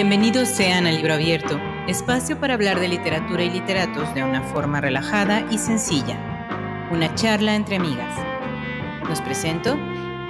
[0.00, 4.80] Bienvenidos sean al Libro Abierto, espacio para hablar de literatura y literatos de una forma
[4.80, 6.86] relajada y sencilla.
[6.92, 8.14] Una charla entre amigas.
[9.08, 9.76] Los presento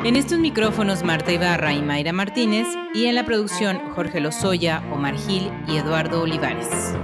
[0.04, 5.18] en estos micrófonos Marta Ibarra y Mayra Martínez y en la producción Jorge Lozoya, Omar
[5.18, 6.94] Gil y Eduardo Olivares.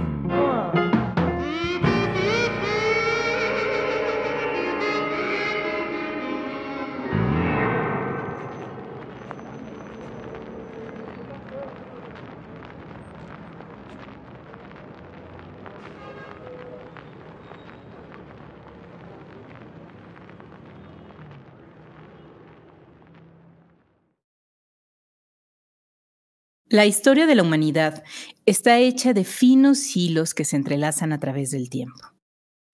[26.75, 28.03] La historia de la humanidad
[28.45, 32.01] está hecha de finos hilos que se entrelazan a través del tiempo.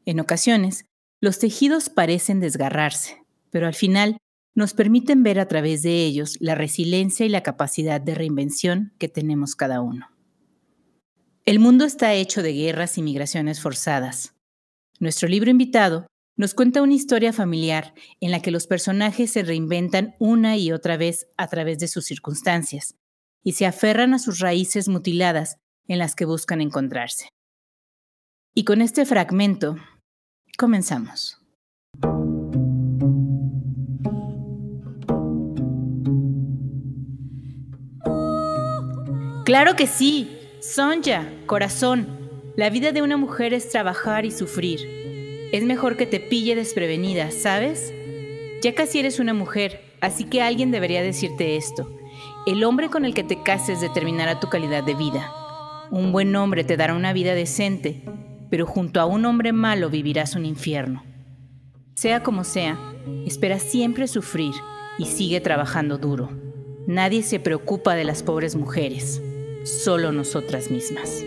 [0.05, 0.85] En ocasiones,
[1.19, 4.17] los tejidos parecen desgarrarse, pero al final
[4.55, 9.07] nos permiten ver a través de ellos la resiliencia y la capacidad de reinvención que
[9.07, 10.09] tenemos cada uno.
[11.45, 14.33] El mundo está hecho de guerras y migraciones forzadas.
[14.99, 20.15] Nuestro libro invitado nos cuenta una historia familiar en la que los personajes se reinventan
[20.17, 22.95] una y otra vez a través de sus circunstancias
[23.43, 27.29] y se aferran a sus raíces mutiladas en las que buscan encontrarse.
[28.53, 29.77] Y con este fragmento,
[30.57, 31.37] comenzamos.
[39.45, 42.07] Claro que sí, Sonja, corazón.
[42.55, 44.79] La vida de una mujer es trabajar y sufrir.
[45.51, 47.93] Es mejor que te pille desprevenida, ¿sabes?
[48.61, 52.00] Ya casi eres una mujer, así que alguien debería decirte esto.
[52.47, 55.31] El hombre con el que te cases determinará tu calidad de vida.
[55.91, 58.03] Un buen hombre te dará una vida decente,
[58.49, 61.03] pero junto a un hombre malo vivirás un infierno.
[61.93, 62.79] Sea como sea,
[63.27, 64.53] espera siempre sufrir
[64.97, 66.31] y sigue trabajando duro.
[66.87, 69.21] Nadie se preocupa de las pobres mujeres,
[69.63, 71.23] solo nosotras mismas.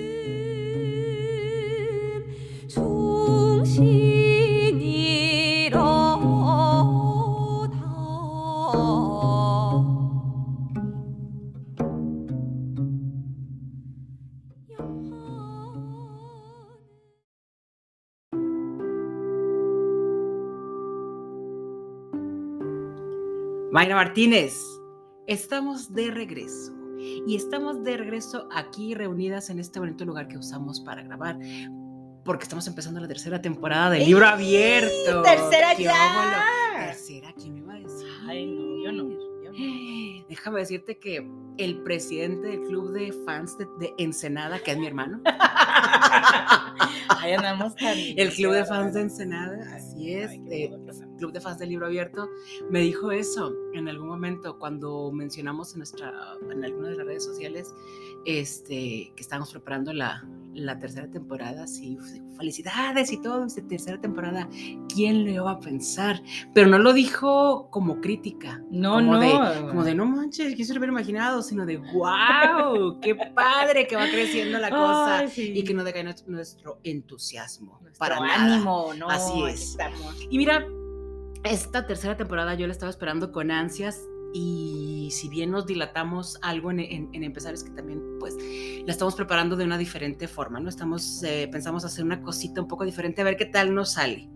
[23.75, 24.55] Mayra Martínez,
[25.27, 26.73] estamos de regreso.
[27.27, 31.37] Y estamos de regreso aquí reunidas en este bonito lugar que usamos para grabar,
[32.25, 35.23] porque estamos empezando la tercera temporada del libro abierto.
[35.23, 36.45] ¡Tercera ya!
[36.87, 38.07] Tercera, ¿quién me iba a decir?
[38.29, 38.64] Ay, no.
[40.35, 41.25] Déjame decirte que
[41.59, 45.21] el presidente del club de fans de, de Ensenada, que es mi hermano.
[47.21, 50.31] Ahí andamos El club de fans de Ensenada, así es.
[50.51, 50.73] Ay,
[51.19, 52.29] Club de Fans del Libro Abierto,
[52.69, 56.13] me dijo eso en algún momento cuando mencionamos en, nuestra,
[56.51, 57.73] en alguna de las redes sociales
[58.25, 61.67] este, que estábamos preparando la, la tercera temporada.
[61.67, 61.99] Sí,
[62.37, 64.49] felicidades y todo, esta tercera temporada.
[64.93, 66.23] ¿Quién lo iba a pensar?
[66.55, 68.63] Pero no lo dijo como crítica.
[68.71, 69.21] No, como no.
[69.21, 74.09] De, como de no manches, quiso haber imaginado, sino de wow, qué padre que va
[74.09, 75.53] creciendo la cosa Ay, sí.
[75.55, 77.79] y que no decae nuestro entusiasmo.
[77.83, 78.55] Nuestro para nada.
[78.57, 79.09] ánimo, ¿no?
[79.09, 79.71] Así es.
[79.71, 80.27] estamos.
[80.31, 80.67] Y mira,
[81.45, 84.01] esta tercera temporada yo la estaba esperando con ansias
[84.37, 88.37] y si bien nos dilatamos algo en, en- en empezar es que también pues
[88.85, 90.69] la estamos preparando de una diferente forma, ¿no?
[90.69, 94.29] Estamos, eh, pensamos hacer una cosita un poco diferente a ver qué tal nos sale.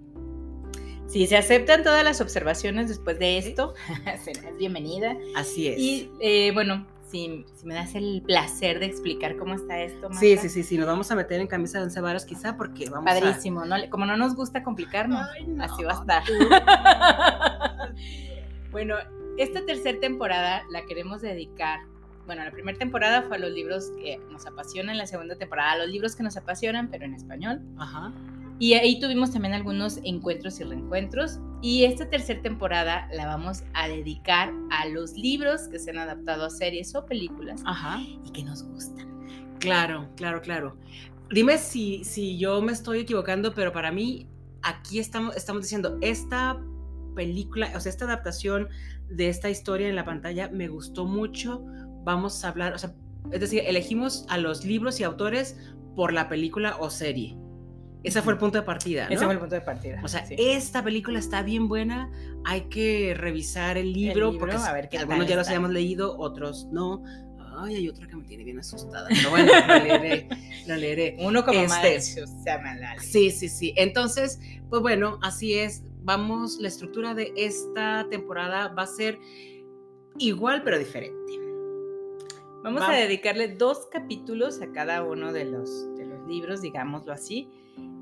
[1.09, 3.75] Si se aceptan todas las observaciones después de esto,
[4.25, 5.17] serás bienvenida.
[5.35, 5.79] Así es.
[5.81, 10.35] Y eh, bueno, si, si me das el placer de explicar cómo está esto, sí,
[10.35, 10.43] Marta.
[10.43, 13.07] sí, sí, sí, nos vamos a meter en camisa de once varas quizá porque vamos
[13.07, 13.75] Padrísimo, ¿no?
[13.91, 16.23] Como no nos gusta complicarnos, Ay, no, así va a estar.
[18.71, 18.95] bueno,
[19.39, 21.81] esta tercera temporada la queremos dedicar.
[22.27, 25.79] Bueno, la primera temporada fue a los libros que nos apasionan, la segunda temporada a
[25.79, 27.63] los libros que nos apasionan, pero en español.
[27.79, 28.13] Ajá.
[28.59, 31.39] Y ahí tuvimos también algunos encuentros y reencuentros.
[31.63, 36.45] Y esta tercera temporada la vamos a dedicar a los libros que se han adaptado
[36.45, 38.01] a series o películas Ajá.
[38.01, 39.09] y que nos gustan.
[39.61, 40.77] Claro, claro, claro.
[41.31, 44.27] Dime si, si yo me estoy equivocando, pero para mí
[44.63, 46.61] aquí estamos, estamos diciendo, esta
[47.15, 48.69] película, o sea, esta adaptación
[49.09, 51.65] de esta historia en la pantalla me gustó mucho.
[52.05, 52.95] Vamos a hablar, o sea,
[53.33, 55.57] es decir, elegimos a los libros y autores
[55.95, 57.37] por la película o serie.
[58.05, 59.09] Ese fue el punto de partida.
[59.09, 59.15] ¿no?
[59.15, 60.01] Ese fue el punto de partida.
[60.05, 60.37] O sea, sí.
[60.39, 62.11] esta película está bien buena,
[62.45, 66.17] hay que revisar el libro, libro, porque a ver qué algunos ya los hayamos leído,
[66.19, 67.03] otros no.
[67.61, 70.29] Ay, hay otra que me tiene bien asustada, pero bueno, la leeré,
[70.67, 71.17] la leeré.
[71.19, 72.01] Uno como este- madre,
[73.01, 73.75] Sí, sí, sí.
[73.77, 74.39] Entonces,
[74.71, 75.83] pues bueno, así es.
[76.09, 79.19] Vamos, la estructura de esta temporada va a ser
[80.17, 81.39] igual pero diferente.
[82.65, 87.51] Vamos a dedicarle dos capítulos a cada uno de los, de los libros, digámoslo así.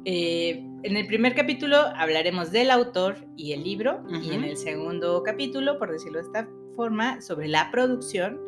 [0.05, 5.25] Eh, en el primer capítulo hablaremos del autor y el libro, y en el segundo
[5.25, 8.41] capítulo, por decirlo de esta forma, sobre la producción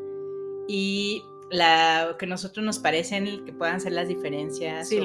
[0.69, 4.89] y la que nosotros nos parecen que puedan ser las diferencias.
[4.89, 5.01] Sí,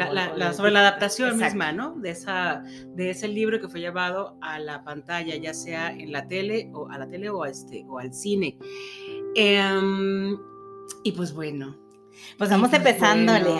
[0.53, 1.95] sobre la adaptación misma, ¿no?
[1.95, 6.27] De, esa, de ese libro que fue llevado a la pantalla, ya sea en la
[6.27, 8.57] tele o a la tele o, este, o al cine.
[9.35, 10.37] Em,
[11.03, 11.79] y pues bueno.
[12.37, 13.59] Pues vamos pues empezando, bueno,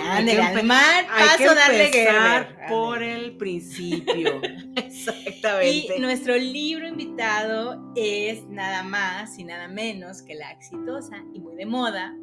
[0.62, 4.40] Mar, paso a darle empezar por el principio.
[4.76, 5.96] Exactamente.
[5.96, 11.56] Y nuestro libro invitado es nada más y nada menos que la exitosa y muy
[11.56, 12.14] de moda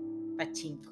[0.41, 0.91] Pachinko.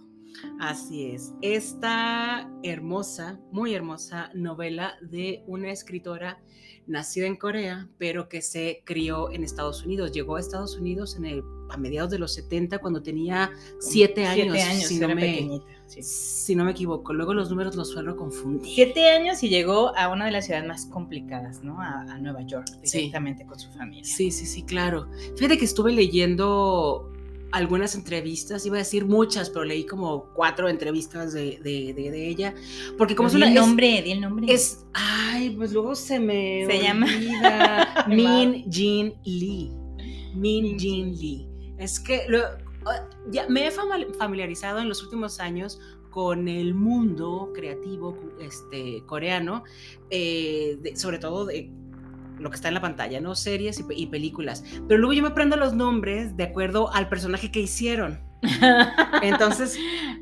[0.59, 1.33] Así es.
[1.41, 6.39] Esta hermosa, muy hermosa novela de una escritora
[6.85, 10.11] nacida en Corea, pero que se crió en Estados Unidos.
[10.11, 14.55] Llegó a Estados Unidos en el, a mediados de los 70 cuando tenía siete años.
[14.55, 17.11] Siete años, si no, me, si no me equivoco.
[17.11, 18.71] Luego los números los suelo confundir.
[18.75, 21.81] Siete años y llegó a una de las ciudades más complicadas, ¿no?
[21.81, 24.03] A, Nueva York, directamente con su familia.
[24.03, 25.07] Sí, sí, sí, claro.
[25.35, 27.11] Fíjate que estuve leyendo
[27.51, 32.53] algunas entrevistas, iba a decir muchas, pero leí como cuatro entrevistas de, de, ella,
[32.97, 33.47] porque como es una...
[33.47, 34.53] el nombre, di el nombre.
[34.53, 37.07] Es, ay, pues luego se me Se llama
[38.07, 39.71] Min Jin Lee.
[40.35, 41.47] Min Jin Lee.
[41.77, 42.21] Es que
[42.85, 45.79] ah, ya me he familiarizado en los últimos años
[46.09, 49.63] con el mundo creativo este, coreano,
[50.09, 51.71] eh, sobre todo de
[52.39, 53.35] lo que está en la pantalla, ¿no?
[53.35, 54.63] Series y, películas.
[54.87, 58.19] Pero luego yo me aprendo los nombres de acuerdo al personaje que hicieron.
[59.21, 59.77] Entonces,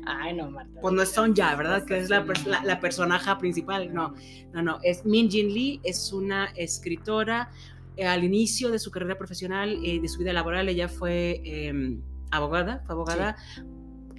[0.06, 0.80] ay, no, Marta.
[0.80, 1.84] Pues no son ya, ¿verdad?
[1.84, 2.24] Que es la,
[2.64, 3.92] la, personaje principal.
[3.94, 4.14] No,
[4.52, 4.78] no, no.
[4.82, 7.50] Es Min Jin Lee, es una escritora.
[7.96, 12.00] Eh, al inicio de su carrera profesional, y de su vida laboral, ella fue em,
[12.30, 13.36] abogada, fue abogada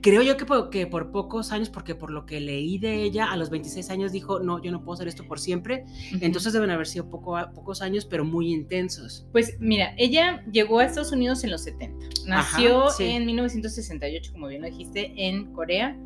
[0.02, 3.32] creo yo que por, que por pocos años, porque por lo que leí de ella,
[3.32, 5.86] a los 26 años dijo, no, yo no puedo hacer esto por siempre.
[6.22, 9.28] Entonces deben haber sido poco, pocos años, pero muy intensos.
[9.32, 12.08] Pues mira, ella llegó a Estados Unidos en los 70.
[12.28, 15.98] Nació en 1968, como bien lo dijiste, en Corea.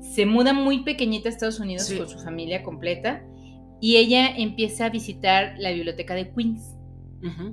[0.00, 3.24] Se muda muy pequeñita a Estados Unidos con su familia completa
[3.80, 6.75] y ella empieza a visitar la biblioteca de Queens.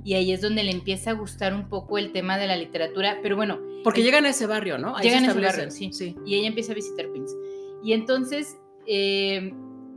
[0.04, 3.18] Y ahí es donde le empieza a gustar un poco el tema de la literatura,
[3.22, 3.58] pero bueno.
[3.82, 4.96] Porque llegan a ese barrio, ¿no?
[4.98, 5.90] llegan a ese barrio, sí.
[5.92, 6.16] sí.
[6.26, 7.34] Y ella empieza a visitar Queens.
[7.82, 9.52] Y entonces, eh,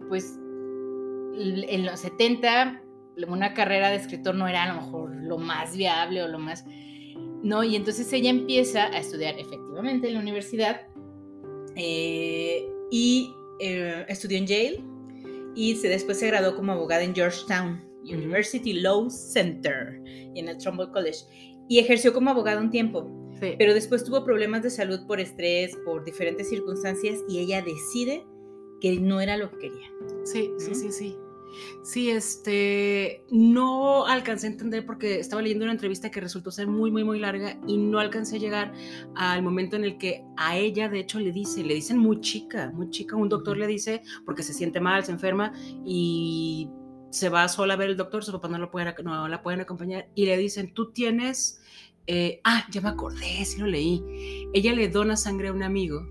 [0.09, 0.37] pues,
[1.37, 2.81] en los 70,
[3.27, 6.65] una carrera de escritor no era a lo mejor lo más viable o lo más...
[7.43, 10.81] No, y entonces ella empieza a estudiar efectivamente en la universidad
[11.75, 14.83] eh, y eh, estudió en Yale
[15.55, 17.86] y se, después se graduó como abogada en Georgetown.
[18.13, 21.19] University Law Center y en el Trumbull College.
[21.67, 23.11] Y ejerció como abogado un tiempo.
[23.39, 28.25] Pero después tuvo problemas de salud por estrés, por diferentes circunstancias, y ella decide
[28.81, 29.91] que no era lo que quería.
[30.23, 31.17] Sí, sí, sí, sí.
[31.83, 36.91] Sí, este, no alcancé a entender porque estaba leyendo una entrevista que resultó ser muy,
[36.91, 38.73] muy, muy larga y no alcancé a llegar
[39.15, 42.71] al momento en el que a ella, de hecho, le dice, le dicen muy chica,
[42.75, 45.53] muy chica, un doctor le dice porque se siente mal, se enferma
[45.85, 46.69] y
[47.09, 49.61] se va sola a ver el doctor, su papá no, lo pueden, no la pueden
[49.61, 51.61] acompañar y le dicen, tú tienes,
[52.05, 54.03] eh, ah, ya me acordé, sí lo leí,
[54.53, 56.05] ella le dona sangre a un amigo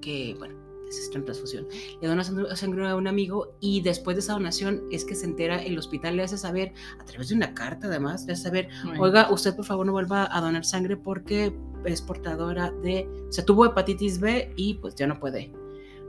[0.00, 1.66] que, bueno, es en transfusión,
[2.00, 5.62] le dona sangre a un amigo y después de esa donación es que se entera,
[5.62, 9.30] el hospital le hace saber, a través de una carta además, le hace saber, oiga,
[9.30, 13.66] usted por favor no vuelva a donar sangre porque es portadora de, o sea, tuvo
[13.66, 15.61] hepatitis B y pues ya no puede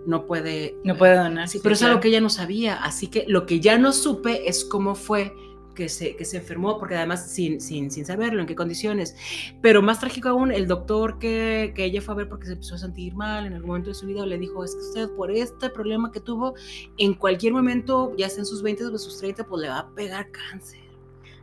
[0.06, 0.76] no puede...
[0.84, 1.48] No puede donar.
[1.48, 2.76] Sí, pero es algo que ella no sabía.
[2.76, 5.34] Así que lo que ya no supe es cómo fue
[5.74, 9.16] que se, que se enfermó, porque además sin, sin, sin saberlo, en qué condiciones.
[9.62, 12.76] Pero más trágico aún, el doctor que, que, ella fue a ver porque se empezó
[12.76, 15.32] a sentir mal en algún momento de su vida, le dijo, es que usted por
[15.32, 16.54] este problema que tuvo,
[16.98, 19.90] en cualquier momento, ya sea en sus 20 o sus 30, pues le va a
[19.90, 20.80] pegar cáncer.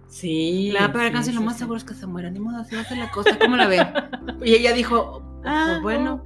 [0.07, 0.71] Sí.
[0.73, 2.31] Le va a pegar cáncer, lo más seguro es que se muera.
[2.31, 3.79] Ni modo, así va a la cosa, ¿cómo la ve?
[4.45, 6.23] y ella dijo, pues, ah, bueno,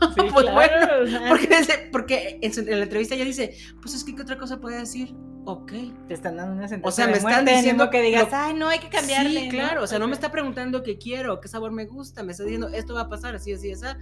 [0.16, 0.86] pues bueno,
[1.28, 5.14] porque, porque en, la entrevista ella dice, pues es que ¿qué otra cosa puede decir?
[5.44, 5.72] Ok.
[6.08, 8.78] Te están dando una sentencia O sea, me están diciendo que digas, ay, no, hay
[8.78, 9.42] que cambiarle.
[9.42, 12.32] Sí, claro, o sea, no me está preguntando qué quiero, qué sabor me gusta, me
[12.32, 13.98] está diciendo, esto va a pasar, así, así, esa.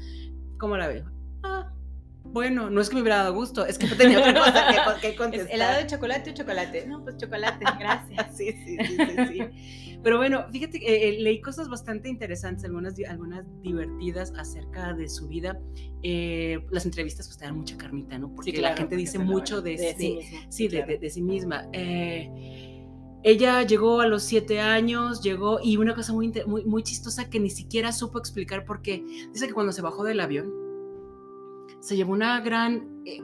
[0.58, 1.10] ¿Cómo la veo?
[1.44, 1.72] Ah,
[2.24, 5.00] bueno, no es que me hubiera dado gusto, es que no tenía otra cosa que,
[5.10, 5.54] que contestar.
[5.54, 6.86] ¿Helado de chocolate o chocolate?
[6.86, 8.26] No, pues chocolate, gracias.
[8.36, 9.87] sí, sí, sí, sí, sí.
[10.02, 15.08] Pero bueno, fíjate que eh, eh, leí cosas bastante interesantes, algunas, algunas divertidas acerca de
[15.08, 15.60] su vida.
[16.02, 18.32] Eh, las entrevistas pues te dan mucha carnita, ¿no?
[18.34, 19.76] Porque la gente dice mucho de,
[20.48, 20.86] sí, misma.
[20.86, 21.68] de, sí misma.
[23.22, 27.40] ella llegó a los siete años, llegó y una cosa muy, muy, muy chistosa que
[27.40, 30.68] ni siquiera supo explicar porque dice que cuando se bajó del avión
[31.80, 33.02] se llevó una gran...
[33.04, 33.20] eh,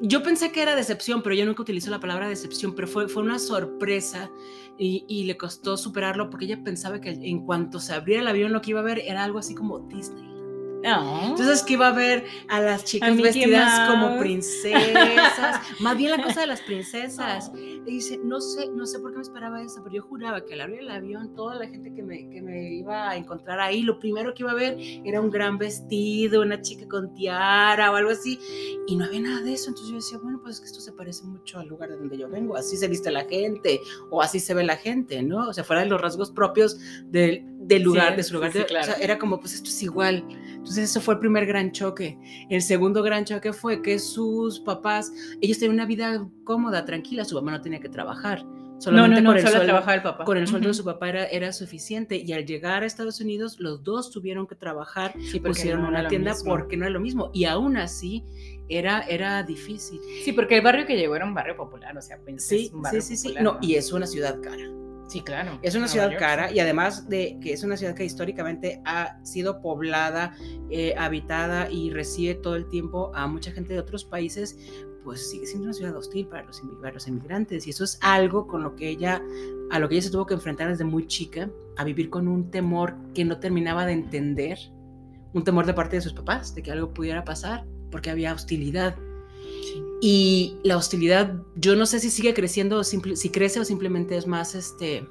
[0.00, 3.22] yo pensé que era decepción, pero yo nunca utilizo la palabra decepción, pero fue, fue
[3.22, 4.30] una sorpresa
[4.78, 8.52] y, y le costó superarlo porque ella pensaba que en cuanto se abriera el avión
[8.52, 10.37] lo que iba a ver era algo así como Disney.
[10.82, 16.22] Entonces que iba a ver a las chicas Mickey vestidas como princesas, más bien la
[16.22, 17.50] cosa de las princesas.
[17.54, 20.54] Y dice, no sé, no sé por qué me esperaba eso, pero yo juraba que
[20.54, 23.82] al abrir el avión, toda la gente que me, que me iba a encontrar ahí,
[23.82, 27.96] lo primero que iba a ver era un gran vestido, una chica con tiara o
[27.96, 28.38] algo así,
[28.86, 29.68] y no había nada de eso.
[29.68, 32.18] Entonces yo decía, bueno, pues es que esto se parece mucho al lugar de donde
[32.18, 33.80] yo vengo, así se viste la gente,
[34.10, 35.48] o así se ve la gente, ¿no?
[35.48, 38.52] O sea, fuera de los rasgos propios del, del lugar, Sí, de su lugar.
[38.52, 38.92] sí, sí, claro.
[38.92, 40.24] o sea, era como, pues esto es igual.
[40.68, 42.18] Entonces eso fue el primer gran choque.
[42.50, 45.10] El segundo gran choque fue que sus papás,
[45.40, 48.44] ellos tenían una vida cómoda, tranquila, su mamá no tenía que trabajar.
[48.44, 50.24] No, Solamente no, no, con el solo sueldo, trabajaba el papá.
[50.24, 50.78] con el sueldo de Ujú.
[50.78, 52.16] su papá era, era suficiente.
[52.24, 56.06] Y al llegar a Estados Unidos, los dos tuvieron que trabajar, Sí, pusieron no una
[56.06, 56.50] tienda mismo.
[56.50, 57.30] porque no era lo mismo.
[57.32, 58.22] Y aún así
[58.68, 60.00] era, era difícil.
[60.22, 62.72] Sí, porque el barrio que llegó era un barrio popular, o sea, pues Sí, es
[62.72, 63.28] un sí, barrio sí, sí.
[63.30, 64.62] popular, No, y es una ciudad cara.
[65.08, 65.58] Sí, claro.
[65.62, 66.56] Es una Nueva ciudad York, cara sí.
[66.56, 70.36] y además de que es una ciudad que históricamente ha sido poblada,
[70.70, 74.58] eh, habitada y recibe todo el tiempo a mucha gente de otros países,
[75.04, 77.66] pues sigue siendo una ciudad hostil para los, para los inmigrantes.
[77.66, 79.22] Y eso es algo con lo que ella,
[79.70, 81.48] a lo que ella se tuvo que enfrentar desde muy chica,
[81.78, 84.58] a vivir con un temor que no terminaba de entender,
[85.32, 88.94] un temor de parte de sus papás, de que algo pudiera pasar, porque había hostilidad.
[89.62, 89.82] Sí.
[90.00, 94.16] Y la hostilidad, yo no sé si sigue creciendo, o simple- si crece o simplemente
[94.16, 95.06] es más, este,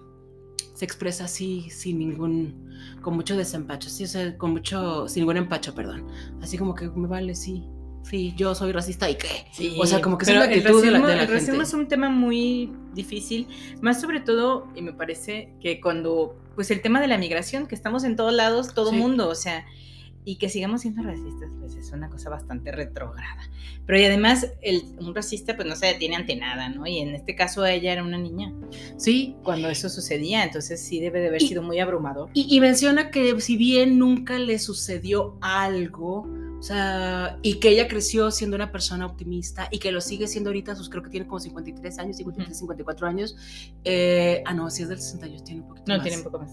[0.74, 2.70] se expresa así, sin ningún,
[3.02, 6.06] con mucho desempacho, sí, o sea, con mucho, sin ningún empacho, perdón.
[6.42, 7.64] Así como que me vale, sí,
[8.04, 9.46] sí, yo soy racista y qué.
[9.52, 11.28] Sí, O sea, como que es la el actitud de la- racismo- de la el
[11.28, 11.68] racismo gente.
[11.68, 13.48] es un tema muy difícil,
[13.82, 17.76] más sobre todo, y me parece que cuando, pues el tema de la migración, que
[17.76, 18.96] estamos en todos lados, todo Sí.
[18.96, 19.66] mundo, o sea,
[20.30, 23.50] y que sigamos siendo racistas, pues es una cosa bastante retrógrada.
[23.86, 26.86] Pero y además, el, un racista, pues no se detiene ante nada, ¿no?
[26.86, 28.52] Y en este caso ella era una niña
[28.98, 32.30] Sí, cuando eso sucedía, entonces sí debe de haber Y- sido muy abrumador.
[32.34, 36.28] Y, y menciona que si bien nunca le sucedió algo,
[36.60, 40.50] o sea, y que ella creció siendo una persona optimista y que lo sigue siendo
[40.50, 43.38] ahorita, sus, creo que tiene como 53 años, 53, 54 años.
[43.86, 46.04] eh, ah, no, si es del 68, tiene un poquito No, más.
[46.04, 46.52] tiene un poco más.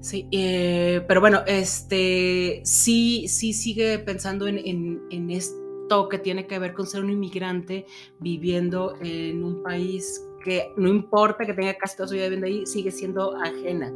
[0.00, 0.28] Sí.
[0.32, 6.58] Eh, pero bueno, este sí, sí sigue pensando en, en- en esto que tiene que
[6.58, 7.86] ver con ser un inmigrante
[8.20, 12.66] viviendo en un país que no importa que tenga casi toda su vida viviendo ahí,
[12.66, 13.92] sigue siendo ajena.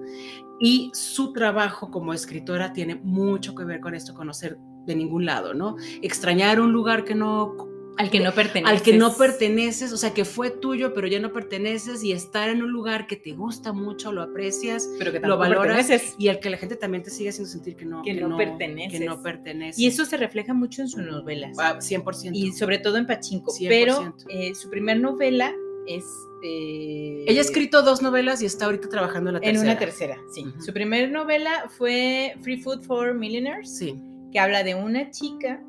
[0.60, 5.54] Y su trabajo como escritora tiene mucho que ver con esto, conocer de ningún lado,
[5.54, 5.76] ¿no?
[6.02, 7.56] Extrañar un lugar que no
[7.96, 8.74] Al que no pertenece.
[8.74, 12.48] al que no perteneces, o sea, que fue tuyo, pero ya no perteneces, y estar
[12.48, 16.14] en un lugar que te gusta mucho, lo aprecias, pero que lo valoras perteneces.
[16.18, 18.98] y al que la gente también te sigue haciendo sentir que no, Que no perteneces.
[19.00, 19.78] Que no perteneces.
[19.78, 21.56] Y eso se refleja mucho en sus novelas.
[21.60, 22.30] Ah, 100%.
[22.34, 23.52] y sobre todo en Pachinko.
[23.52, 23.68] 100%.
[23.68, 25.52] Pero eh, su primer novela
[25.86, 26.04] es.
[26.42, 29.70] eh, Ella ha escrito dos novelas y está ahorita trabajando en la En tercera.
[29.70, 30.44] una tercera, sí.
[30.64, 33.94] Su primer novela fue Free Food for Millionaires, Sí,
[34.32, 35.62] que habla de una chica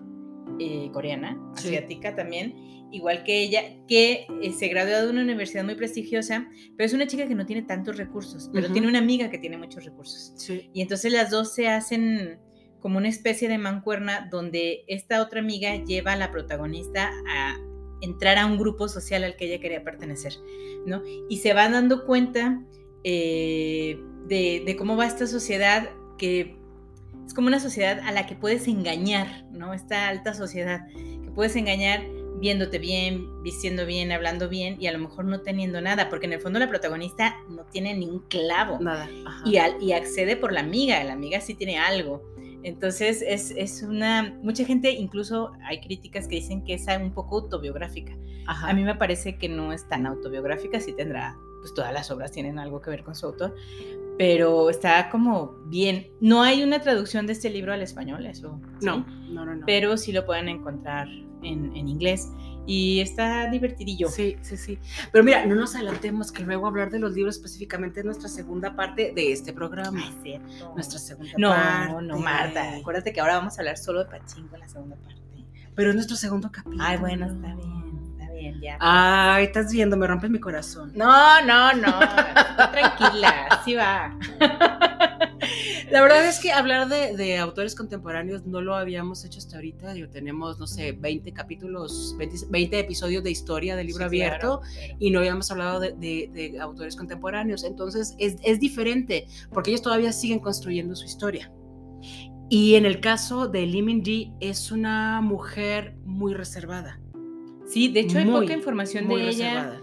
[0.60, 1.68] eh, coreana, Sí.
[1.70, 2.54] asiática también,
[2.92, 6.48] igual que ella, que eh, se graduó de una universidad muy prestigiosa,
[6.78, 8.74] pero es una chica que no tiene tantos recursos, pero Ujú.
[8.74, 10.34] tiene una amiga que tiene muchos recursos.
[10.38, 10.70] sí.
[10.74, 12.40] Y entonces las dos se hacen
[12.80, 17.58] como una especie de mancuerna donde esta otra amiga lleva a la protagonista a
[18.02, 20.34] entrar a un grupo social al que ella quería pertenecer,
[20.86, 21.02] ¿no?
[21.28, 22.62] Y se van dando cuenta
[23.04, 23.98] eh,
[24.28, 26.58] de, de cómo va esta sociedad que
[27.26, 29.74] es como una sociedad a la que puedes engañar, ¿no?
[29.74, 32.04] Esta alta sociedad que puedes engañar
[32.40, 36.34] viéndote bien, vistiendo bien, hablando bien y a lo mejor no teniendo nada, porque en
[36.34, 39.10] el fondo la protagonista no tiene ni un clavo Nada.
[39.46, 42.22] y, al- y accede por la amiga, la amiga sí tiene algo.
[42.64, 47.38] Entonces es, es una, mucha gente, incluso hay críticas que dicen que es un poco
[47.38, 48.14] autobiográfica.
[48.48, 48.70] Ajá.
[48.70, 52.32] A mí me parece que no es tan autobiográfica, sí tendrá, pues todas las obras
[52.32, 53.56] tienen algo que ver con su autor,
[54.18, 56.08] pero está como bien.
[56.22, 58.60] No hay una traducción de este libro al español, eso.
[58.80, 58.86] ¿sí?
[58.86, 59.66] no, no, no, no.
[59.66, 61.08] Pero sí lo pueden encontrar
[61.44, 62.30] en, en inglés
[62.68, 64.08] y está divertidillo.
[64.10, 64.80] Sí, sí, sí.
[65.12, 68.76] Pero mira, no nos adelantemos que luego hablar de los libros específicamente es nuestra segunda
[68.76, 70.02] parte de este programa.
[70.04, 70.74] Ay, cierto.
[70.74, 72.04] Nuestra segunda No, parte.
[72.08, 72.76] no, Marta.
[72.78, 75.22] Acuérdate que ahora vamos a hablar solo de Pachinko en la segunda parte.
[75.76, 76.82] Pero es nuestro segundo capítulo.
[76.84, 77.85] Ay, bueno, está bien,
[78.52, 78.78] bien, ya.
[78.80, 80.92] Ay, estás viendo, me rompes mi corazón.
[80.96, 82.00] No, no, no.
[82.72, 84.18] tranquila, así va.
[85.92, 89.94] La verdad es que hablar de, de, autores contemporáneos no lo habíamos hecho hasta ahorita.
[89.94, 94.62] Digo, tenemos, no sé, 20 capítulos, 20, episodios de historia del libro abierto
[95.00, 97.64] y no habíamos hablado de, de autores contemporáneos.
[97.64, 101.52] Entonces es, es diferente porque ellos todavía siguen construyendo su historia.
[102.50, 107.00] Y en el caso de Lee Ji, es una mujer muy reservada.
[107.66, 109.82] Sí, de hecho hay poca información de ella.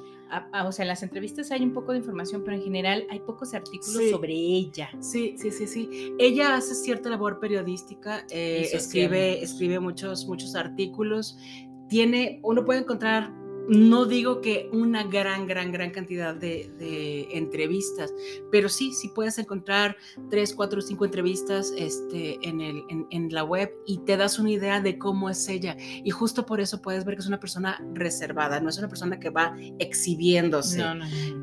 [0.65, 3.55] o sea, en las entrevistas hay un poco de información, pero en general hay pocos
[3.55, 4.91] artículos sobre ella.
[5.01, 6.15] Sí, sí, sí, sí.
[6.19, 11.37] Ella hace cierta labor periodística, eh, escribe, escribe muchos, muchos artículos.
[11.89, 13.42] Tiene, uno puede encontrar
[13.73, 16.71] no digo que una gran, gran, gran cantidad de,
[17.33, 18.13] entrevistas,
[18.51, 19.97] pero sí, sí puedes encontrar
[20.31, 24.81] tres, cuatro, cinco entrevistas este, en, el, en, la web y te das una idea
[24.81, 25.77] de cómo es ella.
[25.79, 29.19] Y justo por eso puedes ver que es una persona reservada, no es una persona
[29.19, 30.85] que va exhibiéndose,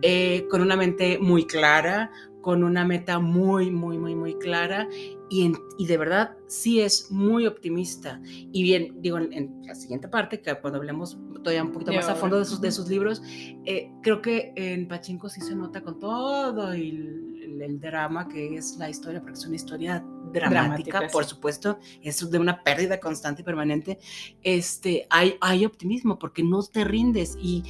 [0.01, 4.87] eh, con una mente muy clara, con una meta muy, muy, muy, muy clara
[5.29, 8.21] y, y, de verdad sí es muy optimista.
[8.25, 12.15] Y bien, digo, en, la siguiente parte, que cuando hablemos todavía un poquito más a
[12.15, 13.21] fondo de sus, de sus libros,
[13.65, 18.77] eh, creo que en Pachinko sí se nota con todo el, el, drama que es
[18.77, 20.03] la historia, porque es una historia
[20.33, 23.99] dramática, por supuesto, es de una pérdida constante y permanente.
[24.41, 27.63] Este, hay, hay optimismo porque no te rindes y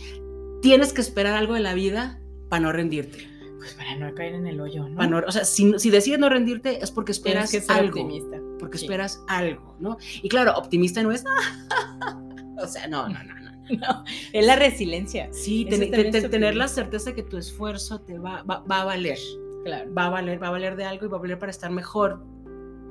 [0.62, 3.29] tienes que esperar algo de la vida para no rendirte.
[3.60, 5.20] Pues para no caer en el hoyo, ¿no?
[5.20, 8.02] o sea, si, si, decides no rendirte es porque esperas que algo.
[8.02, 8.42] Optimista.
[8.58, 9.98] Porque esperas algo, ¿no?
[10.22, 11.24] Y claro, optimista no es.
[12.58, 13.50] o sea, no, no, no, no.
[13.70, 15.32] No, es la resiliencia.
[15.32, 19.20] Sí, tener la certeza que tu esfuerzo te va, va, va, a valer.
[19.64, 19.94] Claro.
[19.94, 22.24] Va a valer, va a valer de algo y va a valer para estar mejor.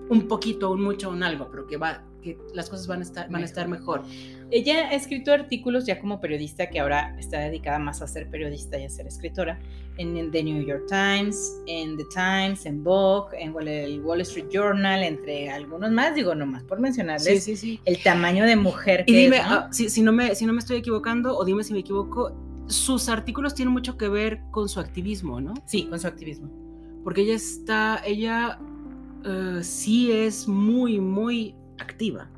[0.08, 3.30] Un poquito, un mucho, un algo, pero que va, que las cosas van a estar,
[3.30, 4.02] van a estar mejor.
[4.50, 8.78] Ella ha escrito artículos ya como periodista, que ahora está dedicada más a ser periodista
[8.78, 9.60] y a ser escritora,
[9.98, 15.02] en The New York Times, en The Times, en Vogue, en el Wall Street Journal,
[15.02, 17.80] entre algunos más, digo nomás por mencionarles sí, sí, sí.
[17.84, 19.04] el tamaño de mujer.
[19.04, 21.72] Que y dime, ah, si, no me, si no me estoy equivocando, o dime si
[21.72, 22.32] me equivoco,
[22.68, 25.54] sus artículos tienen mucho que ver con su activismo, ¿no?
[25.66, 26.50] Sí, con su activismo.
[27.02, 28.58] Porque ella está, ella
[29.24, 32.30] uh, sí es muy, muy activa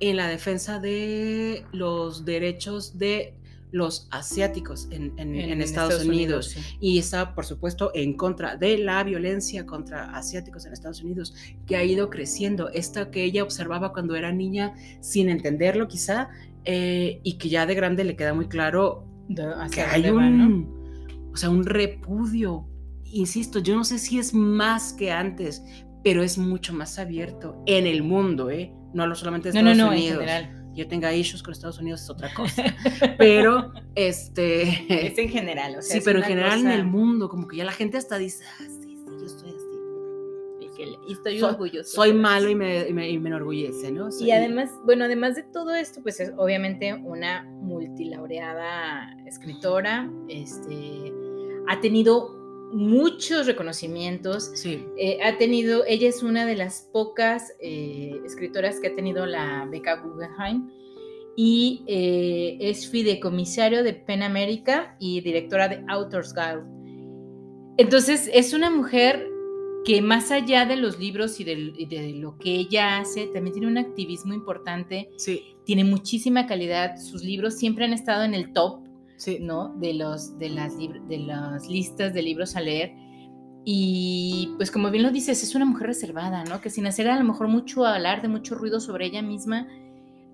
[0.00, 3.34] en la defensa de los derechos de
[3.72, 5.18] los asiáticos en,
[5.62, 11.02] Estados, Unidos, y está, por supuesto, en contra de la violencia contra asiáticos en Estados
[11.02, 11.34] Unidos,
[11.66, 12.68] que ha ido creciendo.
[12.68, 16.28] Esta que ella observaba cuando era niña sin entenderlo quizá,
[16.64, 19.06] eh, y que ya de grande le queda muy claro
[19.72, 22.66] que hay un, o sea, un repudio.
[23.04, 25.62] Insisto, yo no sé si es más que antes,
[26.04, 28.72] pero es mucho más abierto en el mundo, ¿eh?
[28.94, 30.24] No solamente de Estados Unidos.
[30.74, 32.64] Yo tenga issues con Estados Unidos es otra cosa.
[33.18, 35.06] Pero, este.
[35.06, 35.96] Es en general, o sea.
[35.96, 38.64] Sí, pero en general en el mundo, como que ya la gente hasta dice, ah,
[38.64, 39.58] sí, sí, yo estoy así.
[41.06, 41.90] Y, estoy orgulloso.
[41.90, 44.08] Soy malo y me, y me, enorgullece, ¿no?
[44.18, 50.10] Y además, bueno, además de todo esto, pues es obviamente una multilaureada escritora.
[50.28, 51.12] Este.
[51.68, 52.41] Ha tenido
[52.72, 54.50] muchos reconocimientos.
[54.54, 54.84] Sí.
[54.96, 59.66] Eh, ha tenido, ella es una de las pocas eh, escritoras que ha tenido la
[59.70, 60.68] beca Guggenheim
[61.36, 66.64] y eh, es fideicomisario de PEN América y directora de Authors Guild.
[67.78, 69.28] Entonces, es una mujer
[69.84, 73.78] que más allá de los libros y de, lo que ella hace, también tiene un
[73.78, 75.10] activismo importante.
[75.16, 75.42] Sí.
[75.64, 76.96] Tiene muchísima calidad.
[76.98, 78.81] Sus libros siempre han estado en el top
[79.40, 79.74] ¿no?
[79.78, 82.92] De, los, de, las, de las listas de libros a leer.
[83.64, 86.60] Y pues como bien lo dices, es una mujer reservada, ¿no?
[86.60, 89.68] Que sin hacer a lo mejor mucho hablar de mucho ruido sobre ella misma,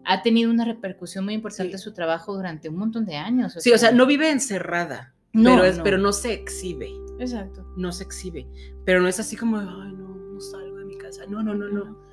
[0.05, 3.55] ha tenido una repercusión muy importante en su trabajo durante un montón de años.
[3.59, 6.90] sí, o sea, no vive encerrada, no, pero, es, pero no se exhibe.
[7.18, 7.66] Exacto.
[7.77, 8.46] No se exhibe.
[8.85, 11.27] Pero no es así como, ay, no, no salgo de mi casa.
[11.29, 11.85] No, no, no, no.
[11.85, 12.07] No,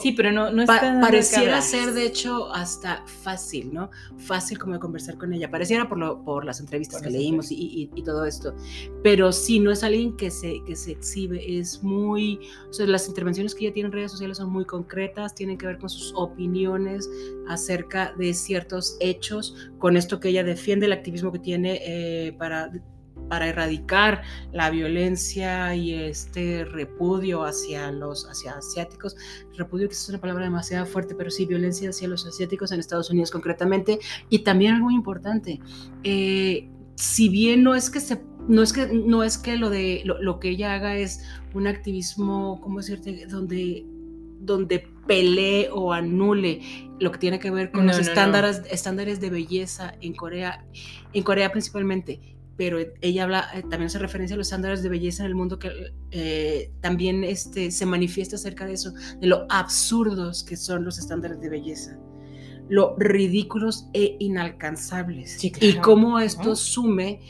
[0.00, 3.90] sí, pero no, no es Pareciera ser, de hecho, hasta fácil, ¿no?
[4.18, 5.50] Fácil como de conversar con ella.
[5.50, 8.54] Pareciera por, lo, por las entrevistas que leímos y, todo esto.
[9.02, 11.58] Pero sí, no es alguien que se, que se exhibe.
[11.58, 12.40] Es muy.
[12.68, 15.66] O sea, las intervenciones que ella tiene en redes sociales son muy concretas, tienen que
[15.66, 17.08] ver con sus opiniones
[17.48, 22.70] acerca de ciertos hechos, con esto que ella defiende, el activismo que tiene eh, para
[23.28, 29.16] para erradicar la violencia y este repudio hacia los hacia asiáticos.
[29.56, 33.10] Repudio que es una palabra demasiado fuerte, pero sí, violencia hacia los asiáticos en Estados
[33.10, 33.98] Unidos concretamente.
[34.28, 35.60] Y también algo importante,
[36.04, 40.02] eh, si bien no es que se no es que no es que lo de
[40.04, 43.26] lo, que ella haga es un activismo, ¿cómo decirte?
[43.26, 43.84] donde
[44.38, 46.60] donde pelee o anule
[47.00, 50.64] lo que tiene que ver con los estándares, estándares de belleza en Corea,
[51.12, 55.22] en Corea principalmente pero ella habla, eh, también hace referencia a los estándares de belleza
[55.22, 60.42] en el mundo que eh, también este, se manifiesta acerca de eso, de lo absurdos
[60.42, 61.98] que son los estándares de belleza,
[62.68, 67.20] lo ridículos e inalcanzables, y cómo esto sume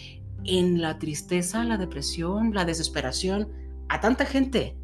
[0.44, 3.48] en la tristeza, la depresión, la desesperación
[3.88, 4.76] a tanta gente,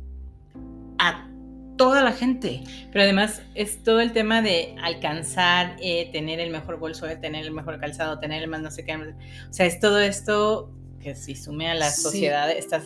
[1.82, 2.62] toda la gente.
[2.92, 7.52] Pero además es todo el tema de alcanzar, eh, tener el mejor bolso, tener el
[7.52, 8.94] mejor calzado, tener el más no sé qué.
[8.96, 12.84] O sea, es todo esto que si sume a la sociedad, estas,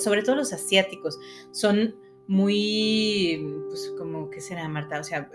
[0.00, 1.18] sobre todo los asiáticos,
[1.50, 1.96] son
[2.28, 5.00] muy, pues como, ¿qué será, Marta?
[5.00, 5.28] O sea,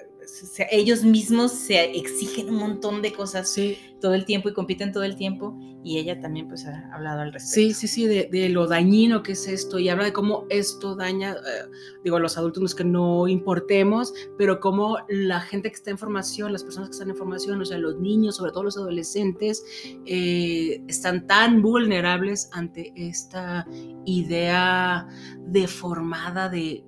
[0.72, 3.56] ellos mismos se exigen un montón de cosas
[4.00, 7.34] todo el tiempo y compiten todo el tiempo y ella también pues ha hablado al
[7.34, 7.56] respecto.
[7.56, 11.34] Sí, sí, sí, de, lo dañino que es esto y habla de cómo esto daña,
[11.34, 11.70] eh,
[12.04, 16.52] digo, a los adultos que no importemos, pero cómo la gente que está en formación,
[16.52, 19.64] las personas que están en formación, o sea, los niños, sobre todo los adolescentes,
[20.06, 23.68] eh, están tan vulnerables ante esta
[24.06, 25.08] idea
[25.48, 26.84] deformada de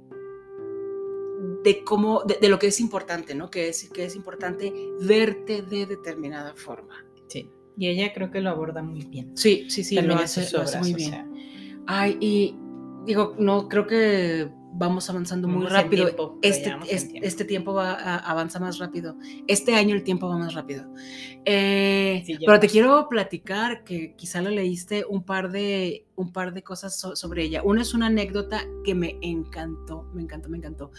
[1.66, 3.50] de cómo, de, lo que es importante, ¿no?
[3.50, 7.04] Que es, que es importante verte de determinada forma.
[7.28, 7.50] Sí.
[7.76, 9.36] Y ella creo que lo aborda muy bien.
[9.36, 10.46] Sí, sí, sí, lo hace,
[10.78, 11.84] muy bien.
[11.88, 12.56] Ay, y
[13.06, 14.48] digo, no, creo que
[14.78, 16.38] vamos avanzando muy rápido.
[16.42, 16.76] este,
[17.22, 19.16] este, tiempo va a, avanza más rápido.
[19.48, 20.86] Este año el tiempo va más rápido.
[21.46, 26.64] Eh, pero te quiero platicar que quizá lo leíste un par de, un par de
[26.64, 27.62] cosas sobre ella.
[27.64, 30.92] Una es una anécdota que me encantó, me encantó, me encantó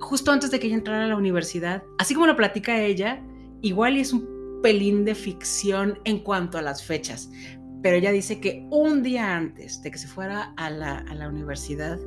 [0.00, 3.22] justo antes de que ella entrara a la universidad, así como lo platica ella,
[3.62, 7.30] igual y es un pelín de ficción en cuanto a las fechas,
[7.82, 11.28] pero ella dice que un día antes de que se fuera a la, a la
[11.28, 11.98] universidad,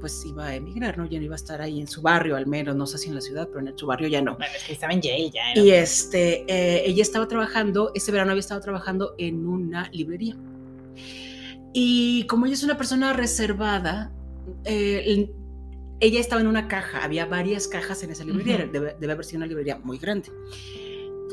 [0.00, 1.06] pues iba a emigrar, ¿no?
[1.06, 3.14] Ya no iba a estar ahí en su barrio, al menos, no sé si en
[3.14, 4.36] la ciudad, pero en su barrio ya no.
[4.36, 5.54] Bueno, es que estaba en Yale ya.
[5.54, 10.36] Y este, eh, ella estaba trabajando, ese verano había estado trabajando en una librería.
[11.72, 14.12] Y como ella es una persona reservada,
[14.64, 15.28] eh,
[16.00, 19.46] ella estaba en una caja, había varias cajas en esa librería, debe, haber sido una
[19.46, 20.30] librería muy grande.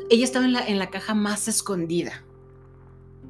[0.09, 2.23] Ella estaba en la, en la caja más escondida,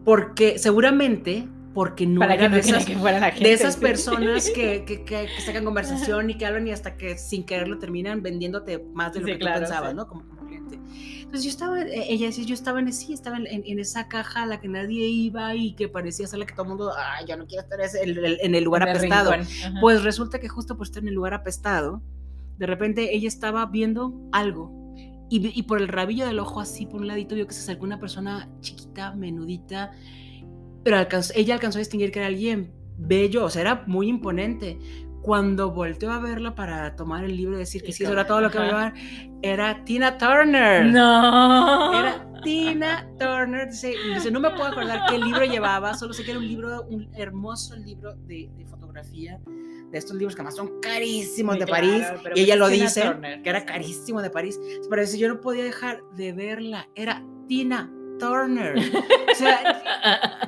[0.06, 6.30] porque seguramente porque no Para de, esas, de esas personas que, que, que, sacan conversación
[6.30, 9.46] y que hablan y hasta que sin quererlo terminan vendiéndote más de lo que tú
[9.46, 10.08] pensabas, ¿no?
[10.08, 10.80] Como, cliente.
[11.20, 14.44] Entonces yo estaba, e, ella decía, yo estaba en, sí, estaba en, en, esa caja
[14.44, 17.24] a la que nadie iba y que parecía ser la que todo el mundo, ah,
[17.28, 19.32] ya no quiero estar en el, lugar apestado.
[19.82, 22.02] Pues resulta que justo por estar en el lugar apestado,
[22.58, 24.72] de repente ella estaba viendo algo
[25.30, 27.86] y, y, por el rabillo del ojo así por un ladito vio que se acercó
[27.86, 29.92] una persona chiquita, menudita,
[30.84, 30.98] pero
[31.36, 34.78] ella alcanzó a distinguir que era alguien bello, o sea, era muy imponente.
[35.24, 38.42] Cuando volteó a verla para tomar el libro y decir que sí, eso era todo
[38.42, 38.94] lo que iba a llevar,
[39.42, 40.86] era Tina Turner.
[40.86, 41.98] No.
[41.98, 43.70] Era Tina Turner.
[43.70, 43.96] Dice,
[44.32, 47.76] no me puedo acordar qué libro llevaba, solo sé que era un libro, un hermoso
[47.78, 52.56] libro de, fotografía de estos libros que además son carísimos de París, y pues ella
[52.56, 54.60] lo dice, que era carísimo de París,
[54.90, 58.76] pero dice, yo no podía dejar de verla, era Tina Turner.
[58.78, 59.62] O sea,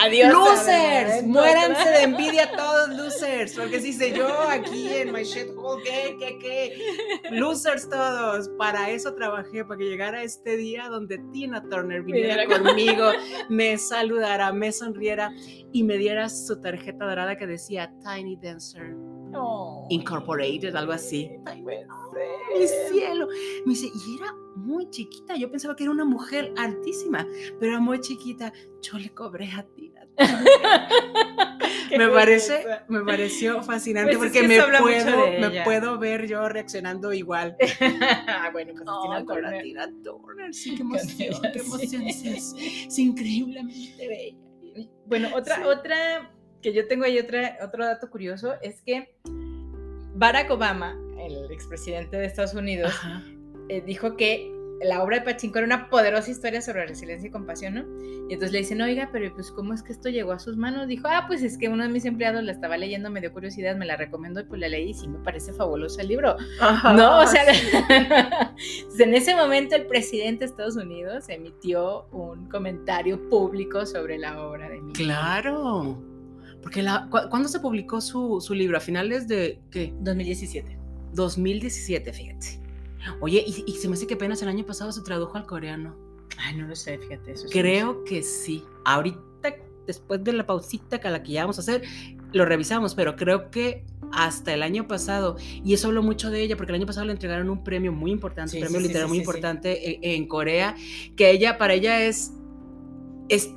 [0.00, 0.32] La diosa.
[0.32, 6.16] Losers, muéranse de envidia todos losers, porque si sé yo aquí en my shithole, ¿qué,
[6.18, 7.30] qué, qué?
[7.30, 8.48] Losers todos.
[8.58, 13.10] Para eso trabajé, para que llegara este día donde Tina Turner viniera conmigo,
[13.48, 15.32] me saludara, me sonriera
[15.72, 19.17] y me diera su tarjeta dorada que decía Tiny Dancer.
[19.34, 19.86] Oh.
[19.90, 21.30] Incorporated, algo así.
[21.44, 23.28] mi cielo.
[23.64, 25.36] Me dice, y era muy chiquita.
[25.36, 27.26] Yo pensaba que era una mujer altísima,
[27.58, 28.52] pero era muy chiquita.
[28.82, 29.88] Yo le cobré a ti.
[31.96, 37.56] me parece, me pareció fascinante pues porque me puedo, me puedo ver yo reaccionando igual.
[38.30, 39.02] Ah, bueno, con oh,
[39.62, 44.88] Tina Turner, sí, qué emoción, qué emoción es, es increíblemente bella.
[45.06, 46.30] Bueno, otra, otra
[46.62, 49.14] que yo tengo ahí otra, otro dato curioso es que
[50.14, 52.92] Barack Obama, el expresidente de Estados Unidos,
[53.68, 57.74] eh, dijo que la obra de Pachinko era una poderosa historia sobre resiliencia y compasión,
[57.74, 57.84] ¿no?
[58.28, 60.86] Y entonces le dicen, oiga, pero pues ¿cómo es que esto llegó a sus manos?
[60.86, 63.76] Dijo, ah, pues es que uno de mis empleados la estaba leyendo, me dio curiosidad,
[63.76, 66.36] me la recomendó y pues la leí y sí me parece fabuloso el libro.
[66.94, 67.44] no, o sea,
[68.98, 74.68] en ese momento el presidente de Estados Unidos emitió un comentario público sobre la obra
[74.68, 76.17] de mi Claro.
[76.62, 78.76] Porque la, ¿cuándo se publicó su, su libro?
[78.76, 79.94] ¿A finales de qué?
[80.00, 80.78] 2017.
[81.14, 82.60] 2017, fíjate.
[83.20, 85.96] Oye, y, se me hace que apenas el año pasado se tradujo al coreano.
[86.38, 87.32] Ay, no lo sé, fíjate.
[87.32, 88.62] Eso Creo que sí.
[88.84, 89.54] Ahorita,
[89.86, 91.82] después de la pausita que la que ya vamos a hacer,
[92.32, 96.56] lo revisamos, pero creo que hasta el año pasado, y eso habló mucho de ella,
[96.56, 99.94] porque el año pasado le entregaron un premio muy importante, un premio literario muy importante
[99.94, 100.74] en, en, Corea,
[101.16, 102.32] que ella, para ella es,
[103.28, 103.50] es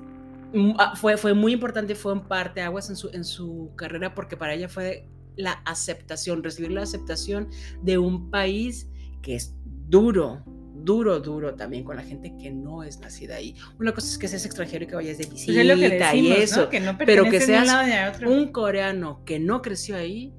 [0.96, 4.54] fue, fue muy importante, fue en parte aguas en su, en su carrera porque para
[4.54, 7.50] ella fue la aceptación, recibir la aceptación
[7.82, 8.90] de un país
[9.22, 9.56] que es
[9.88, 10.44] duro,
[10.76, 13.56] duro, duro también con la gente que no es nacida ahí.
[13.80, 15.90] Una cosa es que seas extranjero y que vayas de visita Pues es lo que
[15.90, 16.70] decimos, y eso, ¿no?
[16.70, 17.70] Que no pero que seas
[18.16, 18.32] otro.
[18.32, 20.34] un coreano que no creció ahí,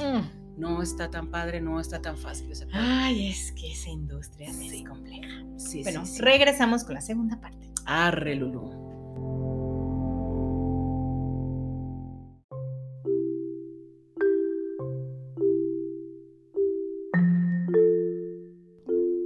[0.00, 0.60] Mm.
[0.60, 2.66] no está tan padre, no está tan fácil ese.
[2.72, 4.68] Ay, es que esa industria Sí.
[4.82, 5.44] es compleja.
[5.56, 6.20] Sí, Bueno, sí.
[6.20, 7.70] regresamos con la segunda parte.
[7.84, 8.87] Arre, Lulú.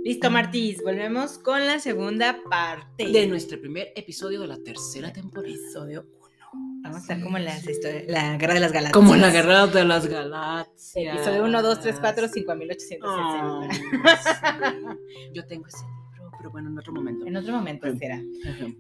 [0.05, 3.07] Listo, Martís, volvemos con la segunda parte.
[3.07, 5.55] De nuestro primer episodio de la tercera temporada.
[5.55, 6.81] episodio 1.
[6.83, 7.65] Vamos a estar como las
[8.09, 8.93] la guerra de las galaxias.
[8.93, 11.17] Como la guerra de las galaxias.
[11.17, 13.07] Episodio 1, 2, 3, 4, 5860.
[13.07, 13.81] Oh, sí.
[15.33, 15.85] Yo tengo ese
[16.43, 17.25] pero bueno, en otro momento.
[17.27, 17.99] En otro momento Sí.
[17.99, 18.21] será.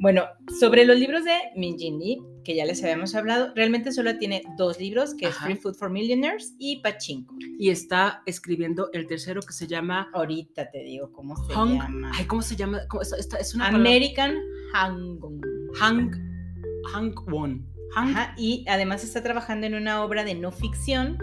[0.01, 0.25] Bueno,
[0.59, 4.42] sobre los libros de Min Jin Lee, que ya les habíamos hablado, realmente solo tiene
[4.59, 5.44] dos libros, que es Ajá.
[5.46, 7.37] Free Food for Millionaires y Pachinko.
[7.59, 11.79] Y está escribiendo el tercero que se llama Ahorita te digo cómo se Hong.
[11.79, 12.11] llama.
[12.14, 12.81] Ay, ¿cómo se llama?
[12.88, 14.35] ¿Cómo- esta- esta- es una American
[14.72, 15.40] Hangul.
[15.79, 16.11] Hang.
[16.92, 17.64] Hang Won.
[17.94, 18.09] Hang.
[18.11, 21.16] Ajá, y además está trabajando en una obra de no ficción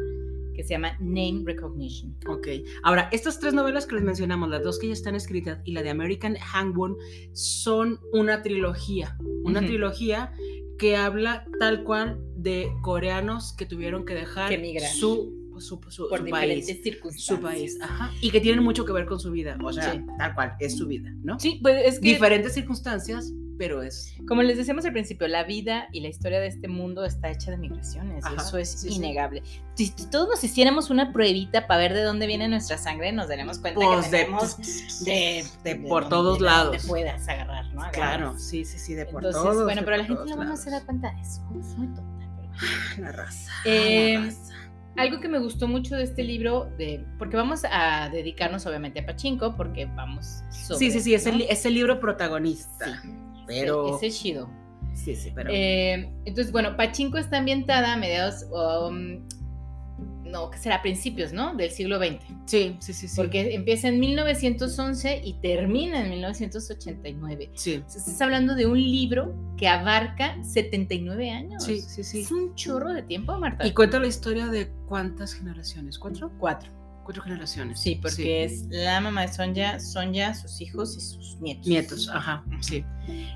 [0.59, 2.17] que se llama Name Recognition.
[2.27, 2.47] Ok.
[2.83, 5.81] Ahora, estas tres novelas que les mencionamos, las dos que ya están escritas y la
[5.83, 6.97] de American Hangwon,
[7.31, 9.17] son una trilogía.
[9.45, 9.67] Una Ujú.
[9.69, 10.33] trilogía
[10.77, 16.19] que habla tal cual de coreanos que tuvieron que dejar Que su, su, su- Por
[16.19, 16.83] su diferentes país.
[16.83, 17.37] circunstancias.
[17.37, 17.77] Su país.
[17.81, 18.11] Ajá.
[18.19, 19.57] Y que tienen mucho que ver con su vida.
[19.63, 20.01] O sea, Sí.
[20.17, 21.39] tal cual, es su vida, ¿no?
[21.39, 24.15] Sí, pues es que, Diferentes circunstancias, pero es.
[24.27, 27.51] como les decíamos al principio, la vida y la historia de este mundo está hecha
[27.51, 28.23] de migraciones.
[28.23, 28.95] y Ajá, eso es sí, sí.
[28.95, 29.43] innegable.
[29.75, 33.27] Si, si todos nos hiciéramos una pruebita para ver de dónde viene nuestra sangre, nos
[33.27, 34.57] daremos cuenta Pues que de, tenemos
[35.05, 36.71] de, de de por donde- todos de lados.
[36.71, 37.81] donde puedas agarrar, ¿no?
[37.81, 37.93] Agarras.
[37.93, 39.63] Claro, sí, sí, sí, de por Entonces, todos.
[39.65, 41.41] bueno, de pero la gente luego no se da cuenta de eso.
[41.59, 42.27] Es muy tonta,
[42.97, 43.51] pero La raza.
[43.65, 44.53] Eh, la raza.
[44.97, 49.05] Algo que me gustó mucho de este libro, de, porque vamos a dedicarnos obviamente a
[49.05, 51.31] Pachinko, porque vamos sobre, Sí, sí, sí, es, ¿no?
[51.33, 53.01] el, es el libro protagonista.
[53.01, 53.09] Sí,
[53.49, 54.49] pero- Ese, es chido.
[54.93, 55.49] Sí, sí, pero.
[55.53, 59.19] Eh, entonces, bueno, Pachinko está ambientada a mediados, um,
[60.25, 61.55] no, que será a principios, ¿no?
[61.55, 62.19] Del siglo XX.
[62.45, 63.15] sí, sí, sí, sí.
[63.15, 67.49] Porque empieza en 1911 y termina en 1989.
[67.55, 71.63] Sí, Entonces, estás hablando de un libro que abarca 79 años.
[71.63, 72.21] sí, sí, sí.
[72.21, 73.65] Es un chorro de tiempo, Marta.
[73.65, 76.31] Y cuenta la historia de cuántas generaciones, ¿cuatro?
[76.37, 76.71] cuatro.
[77.03, 77.79] Cuatro generaciones.
[77.79, 81.67] Sí, porque es la mamá de Sonja, Sonja, sus hijos y sus nietos.
[81.67, 82.85] Nietos, ajá, sí.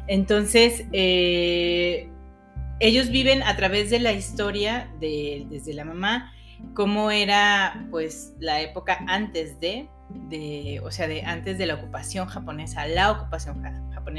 [0.08, 2.10] Entonces, eh,
[2.80, 6.34] ellos viven a través de la historia de, desde la mamá,
[6.74, 9.90] cómo era pues la época antes de,
[10.30, 13.62] de, o sea, de antes de la ocupación japonesa, la ocupación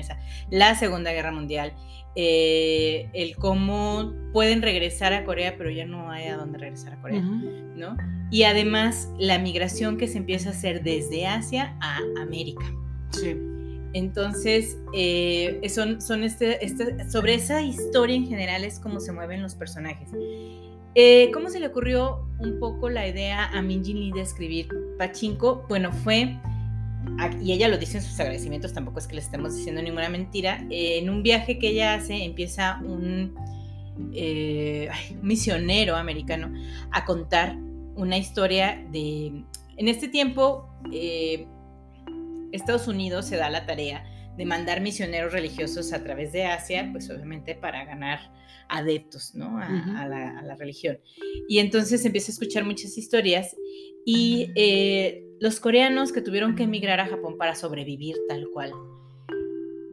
[0.02, 0.18] japonesa,
[0.50, 1.74] la Segunda Guerra Mundial,
[2.16, 7.00] eh, el cómo pueden regresar a Corea, pero ya no hay a dónde regresar a
[7.00, 7.20] Corea.
[7.20, 7.50] Ujú.
[7.76, 7.96] ¿no?
[8.30, 12.64] Y además la migración que se empieza a hacer desde Asia a América.
[13.10, 13.36] Sí.
[13.92, 19.40] Entonces, eh, son, son este, este- sobre esa historia en general es cómo se mueven
[19.40, 20.08] los personajes.
[20.96, 24.68] Eh, ¿Cómo se le ocurrió un poco la idea a Min Jin Lee de escribir
[24.98, 25.64] Pachinko?
[25.68, 26.36] Bueno, fue,
[27.42, 30.64] y ella lo dice en sus agradecimientos, tampoco es que le estemos diciendo ninguna mentira,
[30.70, 33.34] eh, en un viaje que ella hace empieza un
[34.12, 36.52] eh, un misionero americano
[36.90, 37.56] a contar
[37.96, 39.44] una historia de...
[39.76, 41.46] En este tiempo, eh,
[42.52, 44.04] Estados Unidos se da la tarea
[44.36, 48.32] de mandar misioneros religiosos a través de Asia, pues obviamente para ganar
[48.68, 49.58] adeptos, ¿no?
[49.58, 50.98] A la, a la religión.
[51.48, 53.54] Y entonces empieza a escuchar muchas historias
[54.04, 58.72] y eh, los coreanos que tuvieron que emigrar a Japón para sobrevivir tal cual,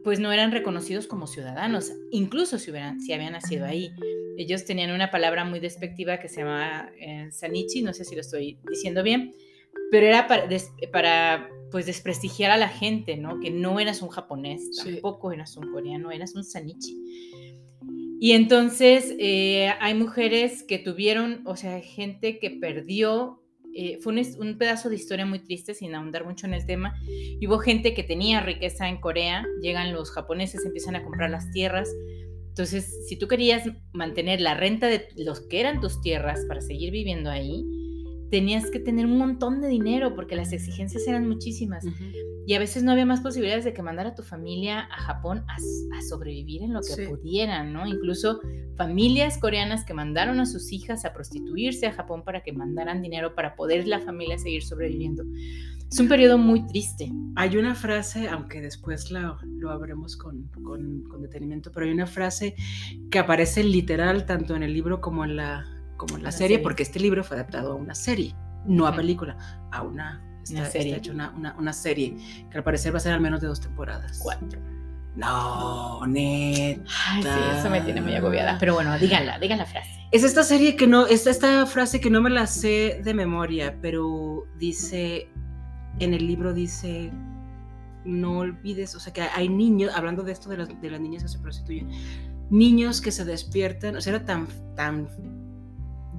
[0.02, 3.90] pues no eran reconocidos como ciudadanos, incluso si, hubieran, si habían nacido ahí.
[4.38, 8.22] Ellos tenían una palabra muy despectiva que se llamaba eh, sanichi, no sé si lo
[8.22, 9.34] estoy diciendo bien,
[9.90, 13.38] pero era para, des- para, pues desprestigiar a la gente, ¿no?
[13.38, 14.92] Que no eras un japonés, Sí.
[14.94, 16.96] tampoco eras un coreano, eras un sanichi.
[18.20, 23.41] Y entonces eh, hay mujeres que tuvieron, o sea, gente que perdió,
[23.74, 26.94] eh, fue un, pedazo de historia muy triste sin ahondar mucho en el tema.
[27.06, 31.50] Y hubo gente que tenía riqueza en Corea, llegan los japoneses, empiezan a comprar las
[31.52, 31.88] tierras.
[32.48, 36.90] Entonces, si tú querías mantener la renta de los que eran tus tierras para seguir
[36.90, 37.64] viviendo ahí,
[38.32, 41.84] tenías que tener un montón de dinero porque las exigencias eran muchísimas.
[41.84, 42.04] Ujú.
[42.46, 45.44] Y a veces no había más posibilidades de que mandar a tu familia a Japón
[45.46, 45.54] a,
[45.98, 47.06] a sobrevivir en lo que Sí.
[47.06, 47.86] pudieran, ¿no?
[47.86, 48.40] Incluso
[48.76, 53.34] familias coreanas que mandaron a sus hijas a prostituirse a Japón para que mandaran dinero
[53.34, 55.24] para poder la familia seguir sobreviviendo.
[55.90, 57.12] Es un periodo muy triste.
[57.36, 62.06] Hay una frase, aunque después la- lo habremos con, con- con detenimiento, pero hay una
[62.06, 62.54] frase
[63.10, 66.56] que aparece literal tanto en el libro como en la, como en la La serie,
[66.56, 66.62] serie.
[66.62, 68.34] porque este libro fue adaptado a una serie,
[68.66, 69.36] no a película,
[69.70, 70.96] a una, está, Una está serie.
[70.96, 72.16] hecha una, una- una serie,
[72.50, 74.18] que al parecer va a ser al menos de dos temporadas.
[74.22, 74.60] Cuatro.
[75.14, 76.80] No, net.
[77.10, 78.56] Ay, sí, eso me tiene muy agobiada.
[78.58, 79.90] Pero bueno, díganla, digan la frase.
[80.10, 83.76] Es esta serie que no, es esta frase que no me la sé de memoria,
[83.82, 85.28] pero dice,
[85.98, 87.12] en el libro dice,
[88.06, 91.22] no olvides, o sea que hay niños, hablando de esto de las, de las niñas
[91.24, 91.90] que se prostituyen,
[92.50, 95.08] niños que se despiertan, o sea, era tan, tan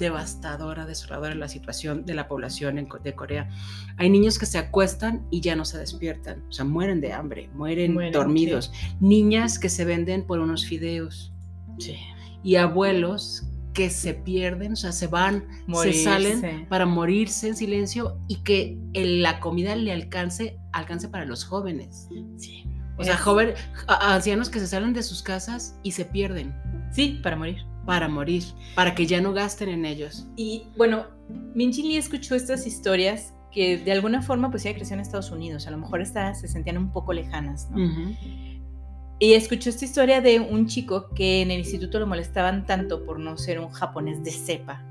[0.04, 3.50] devastadora, desoladora la situación de la población en de Corea.
[3.98, 7.50] Hay niños que se acuestan y ya no se despiertan, o sea, mueren de hambre,
[7.56, 8.72] mueren, Mueren, dormidos.
[9.00, 11.34] Niñas que se venden por unos fideos
[11.80, 11.96] Sí.
[12.44, 15.46] y abuelos que se pierden, o sea, se van,
[15.82, 21.26] se salen para morirse en silencio y que el- la comida le alcance, alcance para
[21.26, 22.08] los jóvenes.
[22.38, 22.66] Sí.
[23.00, 23.54] O sea, joven,
[23.88, 26.54] ancianos que se salen de sus casas y se pierden
[26.92, 27.66] Sí, para morir.
[27.86, 28.44] Para morir,
[28.76, 30.28] para que ya no gasten en ellos.
[30.36, 31.06] Y bueno,
[31.54, 35.68] Minji Lee escuchó estas historias que de alguna forma pues ella creció en Estados Unidos,
[35.68, 37.78] a lo mejor estas se sentían un poco lejanas, ¿no?
[39.20, 43.20] Y escuchó esta historia de un chico que en el instituto lo molestaban tanto por
[43.20, 44.84] no ser un japonés de cepa,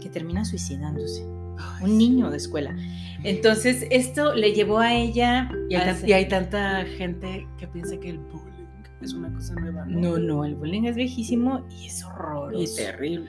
[0.00, 1.24] que termina suicidándose,
[1.58, 2.74] Ay, un niño de escuela.
[3.22, 5.50] Entonces esto le llevó a ella...
[5.68, 8.55] Y hay, a tan- y hay tanta gente que piensa que el bullying
[9.00, 9.84] es una cosa nueva.
[9.86, 12.76] No, no, el bullying es viejísimo y es Y horroroso.
[12.76, 13.28] terrible.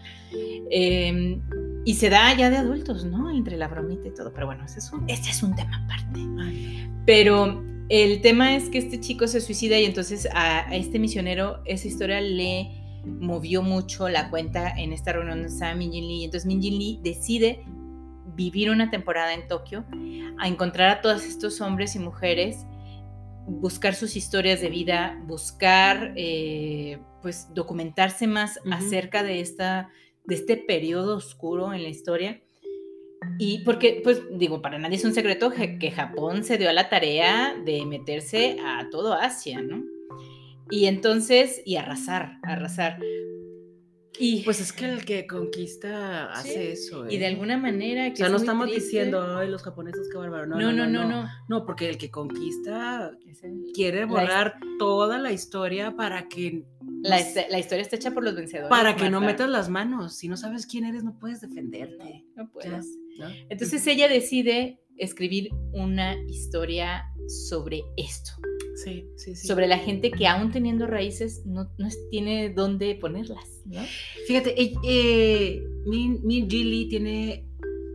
[0.71, 1.39] Eh,
[1.85, 3.29] y se da ya de adultos, ¿no?
[3.29, 4.33] Entre la bromita y todo.
[4.33, 6.19] Pero bueno, ese es un, ese es un tema aparte.
[7.05, 11.61] Pero el tema es que este chico se suicida y entonces a, a este misionero
[11.65, 12.69] esa historia le
[13.05, 16.21] movió mucho la cuenta en esta reunión donde estaba Minjin Lee.
[16.21, 17.63] Y entonces Minjin Lee decide
[18.35, 19.83] vivir una temporada en Tokio,
[20.37, 22.67] a encontrar a todos estos hombres y mujeres,
[23.47, 29.89] buscar sus historias de vida, buscar, eh, pues, documentarse más acerca de, esta,
[30.25, 32.41] de este periodo oscuro en la historia.
[33.39, 36.89] Y porque, pues, digo, para nadie es un secreto que Japón se dio a la
[36.89, 39.83] tarea de meterse a todo Asia, ¿no?
[40.69, 42.99] Y entonces, y arrasar, arrasar.
[44.19, 47.05] Y, Pues es que el que conquista hace Sí, eso.
[47.09, 47.27] y de ¿eh?
[47.27, 48.07] alguna manera...
[48.07, 50.45] O Que sea, es no estamos triste- diciendo, ay, los japoneses, qué bárbaro.
[50.47, 51.29] No, No, no, no, no.
[51.47, 53.11] No, porque el que conquista
[53.43, 56.65] el- quiere La borrar toda la historia para que,
[57.03, 58.69] La, hist- la historia está hecha por los vencedores.
[58.69, 60.15] para que no metas las manos.
[60.15, 62.25] Si no sabes quién eres, no puedes defenderte.
[62.35, 62.87] No, puedes.
[63.49, 68.31] Entonces ella decide escribir una historia sobre esto,
[68.83, 69.47] sí, sí, sí.
[69.47, 73.81] sobre la gente que aún teniendo raíces no, no tiene dónde ponerlas, ¿no?
[74.27, 77.43] Fíjate, eh, eh, Min Ji Lee tiene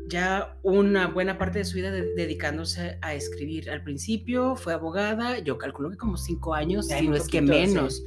[0.08, 3.70] ya una buena parte de su vida de- dedicándose a escribir.
[3.70, 7.44] Al principio fue abogada, yo calculo que como cinco años, si no es que sí.
[7.44, 8.02] menos.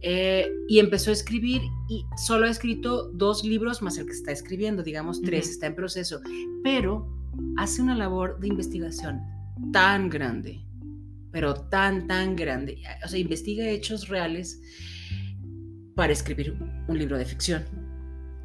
[0.00, 4.32] Eh, y empezó a escribir y solo ha escrito dos libros más el que está
[4.32, 5.52] escribiendo, digamos tres, Ujú.
[5.52, 6.20] está en proceso.
[6.64, 7.06] Pero
[7.58, 9.20] hace una labor de investigación
[9.72, 10.64] tan grande,
[11.32, 12.82] pero tan, tan grande.
[13.04, 14.60] O sea, investiga hechos reales
[15.94, 16.56] para escribir
[16.88, 17.64] un libro de ficción.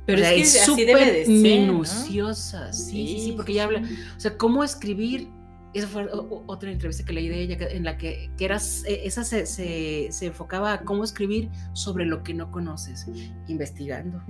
[0.06, 1.34] Pero O sea, es súper ser, ¿no?
[1.42, 3.82] minuciosa, sí, sí, sí, porque ella habla,
[4.16, 5.28] o sea, cómo escribir,
[5.74, 6.08] esa fue
[6.46, 10.08] otra entrevista que leí de ella, en la que, que era, eh, esa se, se-
[10.12, 13.08] se enfocaba a cómo escribir sobre lo que no conoces,
[13.48, 14.22] investigando.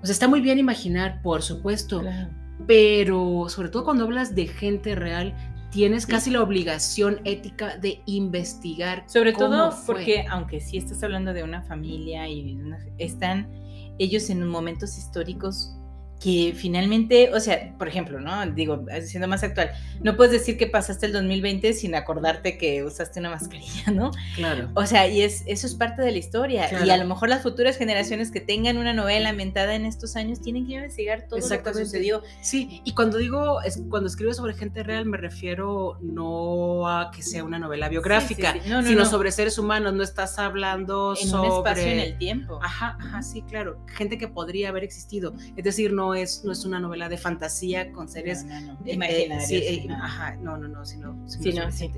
[0.00, 2.30] O sea, está muy bien imaginar, por supuesto, Claro.
[2.68, 5.34] pero sobre todo cuando hablas de gente real,
[5.74, 9.02] tienes casi la obligación ética de investigar.
[9.08, 9.94] Sobre cómo todo fue.
[9.96, 13.50] porque, aunque sí estás hablando de una familia y una- están
[13.98, 15.76] ellos en momentos históricos
[16.24, 18.46] que finalmente, o sea, por ejemplo, ¿no?
[18.46, 23.20] Digo, siendo más actual, no puedes decir que pasaste el 2020 sin acordarte que usaste
[23.20, 24.10] una mascarilla, ¿no?
[24.34, 24.70] Claro.
[24.72, 26.66] O sea, y es, eso es parte de la historia.
[26.70, 26.86] Claro.
[26.86, 30.40] Y a lo mejor las futuras generaciones que tengan una novela ambientada en estos años
[30.40, 32.22] tienen que investigar todo lo que sucedió.
[32.40, 37.22] Sí, y cuando digo, es, cuando escribo sobre gente real, me refiero no a que
[37.22, 38.70] sea una novela biográfica, Sí, sí, sí.
[38.70, 39.10] No, no, sino no.
[39.10, 41.50] sobre seres humanos, no estás hablando En sobre...
[41.50, 42.60] un espacio en el tiempo.
[42.62, 45.34] Ajá, ajá, sí, claro, gente que podría haber existido.
[45.54, 48.78] Es decir, no es, no es una novela de fantasía con seres No, no, no.
[48.84, 49.94] eh, Imaginarios, sí, eh, no.
[49.96, 51.90] Ajá, no, no, no, sino, sino Sí.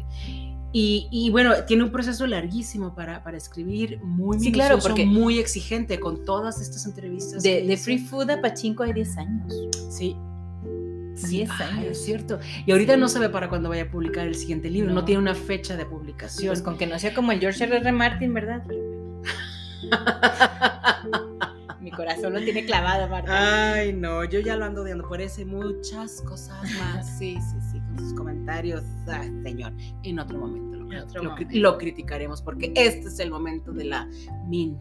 [0.72, 5.38] Y, y bueno, tiene un proceso larguísimo para, para escribir, muy Sí, claro, porque- muy
[5.38, 7.42] exigente, con todas estas entrevistas.
[7.42, 7.76] De, de.
[7.76, 9.54] Free Food a Pachinko hay 10 años.
[9.90, 10.16] Sí.
[11.30, 11.86] 10 Ay, años.
[11.92, 12.38] es cierto.
[12.66, 13.00] Y ahorita Sí.
[13.00, 15.04] no sabe para cuándo vaya a publicar el siguiente libro, no, No.
[15.04, 16.48] tiene una fecha de publicación.
[16.48, 17.76] Pues con que no sea como el George R.
[17.78, 17.92] R.
[17.92, 18.62] Martin, ¿verdad?
[21.86, 23.74] Mi corazón lo tiene clavado, Marta.
[23.74, 27.16] Ay, no, yo ya lo ando odiando por eso y muchas cosas más.
[27.16, 28.82] Sí, sí, sí, con sus comentarios.
[29.06, 29.72] Ay, señor,
[30.02, 31.58] en otro momento lo, En otro lo cri- momento.
[31.60, 34.08] lo criticaremos porque este es el momento de la
[34.48, 34.76] Min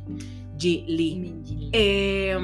[0.57, 1.15] Ji Lee.
[1.19, 1.69] Minji.
[1.73, 2.39] Eh,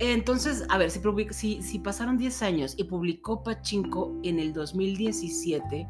[0.00, 5.86] entonces, a ver, si, si pasaron 10 años y publicó Pachinko en el 2017,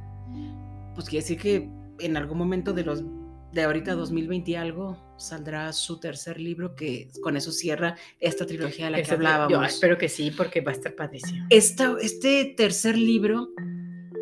[0.94, 3.02] pues quiere decir que en algún momento de los
[3.54, 8.86] de ahorita 2020 y algo saldrá su tercer libro que con eso cierra esta trilogía
[8.86, 9.52] de la que hablábamos.
[9.52, 11.46] Yo espero que sí, porque va a estar padrísimo.
[11.50, 13.50] Esta- este tercer libro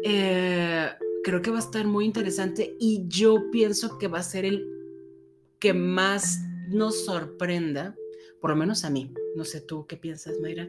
[0.05, 0.89] eh,
[1.25, 4.67] creo que va a estar muy interesante y yo pienso que va a ser el
[5.59, 7.95] que más nos sorprenda,
[8.41, 9.13] por lo menos a mí.
[9.37, 10.69] No sé tú qué piensas, Mayra.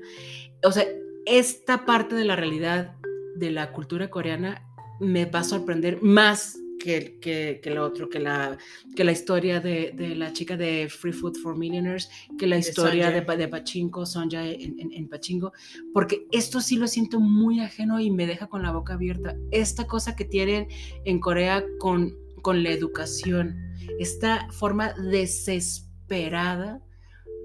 [0.63, 0.85] O sea,
[1.25, 2.95] esta parte de la realidad
[3.35, 4.65] de la cultura coreana
[4.99, 8.57] me va a sorprender más que, que, que lo otro, que la,
[8.95, 12.59] que la historia de, de la chica de Free Food for Millionaires, que la De
[12.61, 13.21] historia de.
[13.21, 15.53] Pa- de Pachinko, Sonja en, en, en Pachinko,
[15.93, 19.37] porque esto sí lo siento muy ajeno y me deja con la boca abierta.
[19.51, 20.67] Esta cosa que tienen
[21.05, 23.55] en Corea con, con la educación,
[23.99, 26.81] esta forma desesperada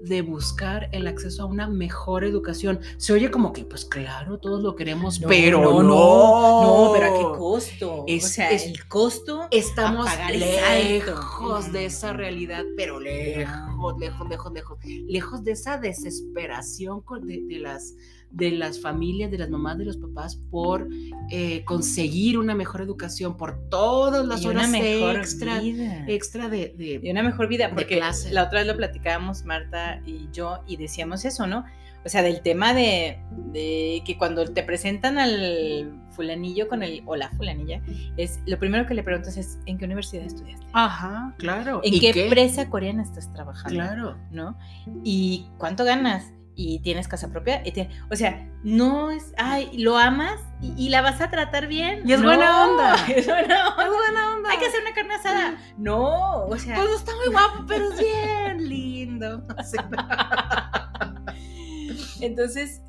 [0.03, 2.79] de buscar el acceso a una mejor educación.
[2.97, 7.37] Se oye como que, pues claro, todos lo queremos, pero no, no, pero ¿a qué
[7.37, 8.05] costo?
[8.07, 10.39] Es- o sea, es- el costo Estamos a alto.
[10.39, 11.85] lejos de No.
[11.87, 17.95] esa realidad, pero lejos, lejos, lejos, lejos, lejos de esa desesperación de las,
[18.31, 20.87] de las familias, de las mamás, de los papás por
[21.31, 26.05] eh, conseguir una mejor educación, por todas las y una horas mejor extra, vida.
[26.07, 28.31] extra de, de- Y una mejor vida, porque clase.
[28.31, 31.65] la otra vez lo platicábamos Marta y yo y decíamos eso, ¿no?
[32.05, 33.19] O sea, del tema de,
[33.51, 37.81] de que cuando te presentan al fulanillo con el, o la fulanilla,
[38.15, 40.65] es lo primero que le preguntas es, ¿en qué universidad estudiaste?
[40.71, 41.81] Ajá, claro.
[41.83, 43.75] ¿En ¿Y qué, empresa coreana estás trabajando?
[43.79, 44.17] Claro.
[44.31, 44.57] ¿no?
[45.03, 46.31] ¿Y cuánto ganas?
[46.61, 47.65] Y tienes casa propia.
[47.65, 51.67] y tiene- o sea, no es, ay, lo amas y, y la vas a tratar
[51.67, 52.01] bien.
[52.05, 52.95] Y es No, buena onda.
[53.07, 53.83] Es buena onda.
[53.85, 54.49] Es buena onda.
[54.51, 55.57] Hay que hacer una carne asada.
[55.77, 59.47] No, o sea, Pues está muy guapo, pero es bien lindo.
[62.21, 62.81] Entonces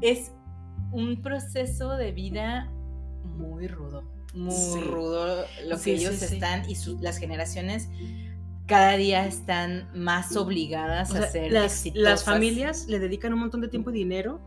[0.00, 0.32] es
[0.92, 2.70] un proceso de vida
[3.36, 4.02] muy rudo.
[4.32, 4.80] Muy Sí.
[4.80, 6.34] rudo lo que sí, ellos sí.
[6.34, 7.88] están y su- las generaciones
[8.70, 12.24] cada día están más obligadas O sea, a ser las, las exitosas.
[12.24, 14.40] familias le dedican un montón de tiempo y dinero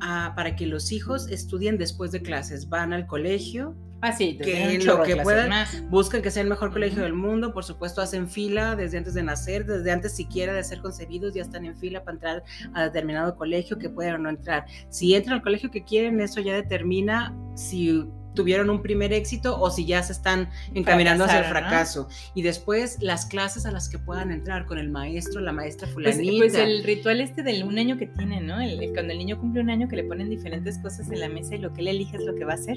[0.00, 2.68] a- para que los hijos estudien después de clases.
[2.68, 5.52] Van al colegio, Ah, sí, que lo que puedan,
[5.90, 7.04] buscan que sea el mejor colegio Ujú.
[7.04, 7.52] del mundo.
[7.52, 11.42] Por supuesto, hacen fila desde antes de nacer, desde antes siquiera de ser concebidos, ya
[11.42, 12.42] están en fila para entrar
[12.72, 14.64] a determinado colegio que puedan o no entrar.
[14.88, 19.70] Si entran al colegio que quieren, eso ya determina si tuvieron un primer éxito o
[19.70, 22.06] si ya se están encaminando hacia el Fracasaron, ¿no?
[22.06, 22.30] fracaso.
[22.34, 26.14] Y después las clases a las que puedan entrar con el maestro, la maestra Pues,
[26.16, 26.38] fulanita.
[26.38, 28.60] pues el ritual este del un año que tiene, ¿no?
[28.60, 31.28] El, el- cuando el niño cumple un año que le ponen diferentes cosas en la
[31.28, 32.76] mesa y lo que él elige es lo que va a hacer.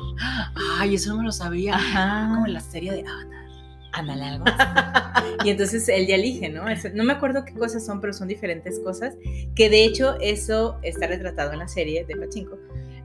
[0.80, 1.76] Ay, eso no me lo sabía.
[1.76, 2.30] Ajá.
[2.34, 3.44] Como en la serie de Avatar.
[3.96, 4.46] Ándale, algo
[5.46, 6.64] y entonces él ya elige, ¿no?
[6.96, 9.14] No me acuerdo qué cosas son, pero son diferentes cosas.
[9.56, 12.58] Que de hecho eso está retratado en la serie de Pachinko.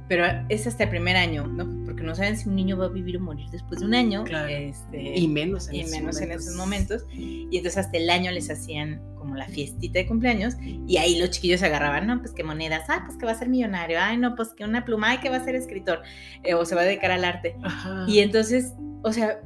[0.09, 1.85] Pero es hasta el primer año, ¿no?
[1.85, 4.25] Porque no saben si un niño va a vivir o morir después de un año.
[4.25, 4.49] Claro.
[4.49, 7.05] Este, Y menos en, y esos menos en esos momentos.
[7.13, 11.31] Y entonces hasta el año les hacían como la fiestita de cumpleaños y ahí los
[11.31, 14.17] chiquillos se agarraban, no, pues que monedas, ah, pues que va a ser millonario, ay,
[14.17, 16.01] no, pues que una pluma, ay, que va a ser escritor,
[16.45, 17.57] eh, o se va a dedicar al arte.
[17.63, 18.07] Ajá.
[18.09, 19.41] Y entonces, o sea,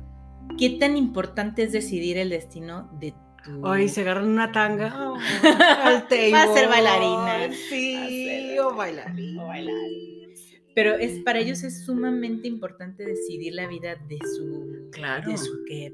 [0.59, 3.67] ¿qué tan importante es decidir el destino de tu...
[3.67, 6.05] Ay, se agarran una tanga oh, al.
[6.33, 7.53] Va a ser bailarina.
[7.69, 9.39] Sí, Va a ser- o bailarín.
[9.39, 10.22] o bailarín.
[10.75, 14.89] Pero es, para ellos es sumamente importante decidir la vida de su...
[14.91, 15.31] Claro.
[15.31, 15.93] De su que...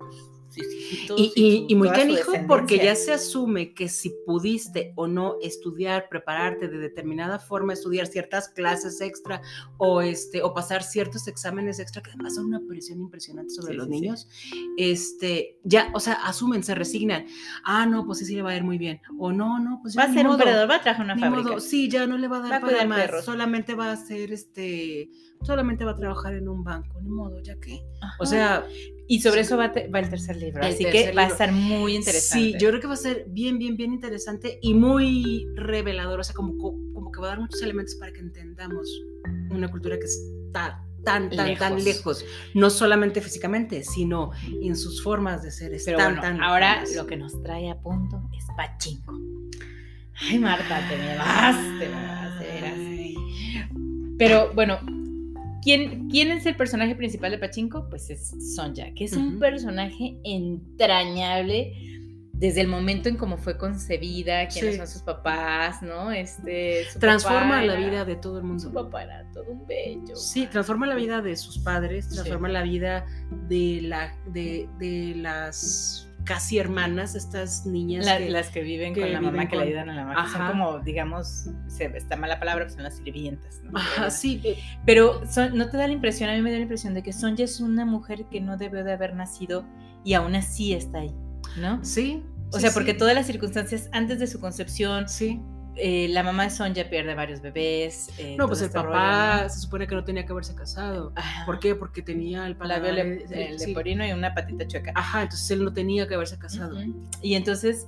[0.66, 5.36] hijitos Y, y- y muy canijo porque ya se asume que si pudiste o no
[5.42, 9.40] estudiar, prepararte de determinada forma, estudiar ciertas clases extra
[9.78, 13.76] o este o pasar ciertos exámenes extra que además son una presión impresionante sobre Sí,
[13.76, 14.00] los sí, sí.
[14.00, 14.28] niños,
[14.76, 17.26] este ya, o sea, asumen, se resignan.
[17.64, 19.00] Ah, no, pues sí, sí le va a ir muy bien.
[19.18, 20.44] O no, no, pues ya Va a ser un modo.
[20.44, 21.48] perdedor, va a trabajar en una fábrica.
[21.50, 23.24] modo, sí, ya no le va a dar Va para más, perros.
[23.24, 25.10] solamente va a ser este,
[25.42, 27.82] solamente va a trabajar en un banco, ni modo, ya que.
[28.00, 28.16] Ajá.
[28.20, 28.66] O sea,
[29.06, 30.60] y sobre eso va, te- va el tercer libro.
[30.62, 32.52] El así que va a estar muy interesante.
[32.52, 36.24] Sí, yo creo que va a ser bien, bien, bien interesante y muy revelador, o
[36.24, 38.88] sea, como, co- como que va a dar muchos elementos para que entendamos
[39.50, 42.24] una cultura que está tan, tan, tan Lejos.
[42.54, 47.06] no solamente físicamente, sino en sus formas de ser, Pero están bueno, tan ahora lo
[47.06, 49.18] que nos trae a punto es Pachinko.
[50.20, 54.18] Ay, Marta, te me vas, te me vas, de veras.
[54.18, 54.78] Pero bueno,
[55.62, 57.88] ¿quién, ¿quién es el personaje principal de Pachinko?
[57.88, 61.72] Pues es Sonja, que es un personaje entrañable
[62.32, 66.12] desde el momento en cómo fue concebida, quiénes son sus papás, ¿no?
[66.12, 68.62] Este, transforma la vida de todo el mundo.
[68.62, 70.14] Su papá era todo un bello.
[70.14, 73.06] Sí, transforma la vida de sus padres, transforma la vida
[73.48, 78.06] de, la, de, de las casi hermanas, estas niñas.
[78.06, 80.30] las que viven con la mamá, que le ayudan a la mamá.
[80.30, 83.60] Son como, digamos, se, está mala palabra, son las sirvientas.
[83.62, 83.78] ¿no?
[83.78, 84.40] Ajá, sí.
[84.44, 87.12] Eh, pero no te da la impresión, a mí me da la impresión de que
[87.12, 89.66] Sonja es una mujer que no debió de haber nacido
[90.04, 91.14] y aún así está ahí.
[91.56, 91.84] ¿no?
[91.84, 92.22] Sí.
[92.52, 95.40] O sea, porque todas las circunstancias antes de su concepción, sí.
[95.80, 98.10] Eh, la mamá de Sonja pierde varios bebés.
[98.18, 101.12] Eh, no, pues el este papá se supone que no tenía que haberse casado.
[101.46, 101.74] ¿Por qué?
[101.74, 104.92] Porque tenía el paladar de, porino y una patita chueca.
[104.94, 106.76] Ajá, entonces él no tenía que haberse casado.
[107.22, 107.86] Y entonces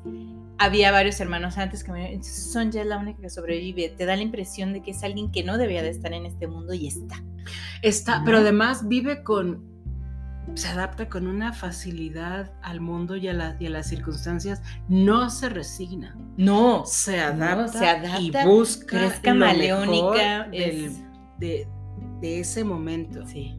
[0.59, 2.13] había varios hermanos antes que me...
[2.13, 3.89] Entonces Sonja es la única que sobrevive.
[3.97, 6.47] Te da la impresión de que es alguien que no debía de estar en este
[6.47, 7.23] mundo y está.
[7.83, 9.70] Está, pero además vive con
[10.55, 16.17] se adapta con una facilidad al mundo y a, las circunstancias, no se resigna.
[16.37, 21.67] No, se adapta, y busca es camaleónica de,
[22.23, 23.27] ese momento.
[23.27, 23.57] Sí.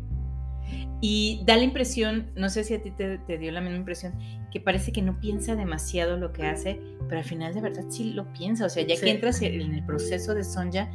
[1.01, 4.13] Y da la impresión, no sé si a ti te, dio la misma impresión,
[4.51, 8.13] que parece que no piensa demasiado lo que hace, pero al final de verdad sí
[8.13, 8.65] lo piensa.
[8.65, 10.91] O sea, ya que entras en el proceso de Sonja,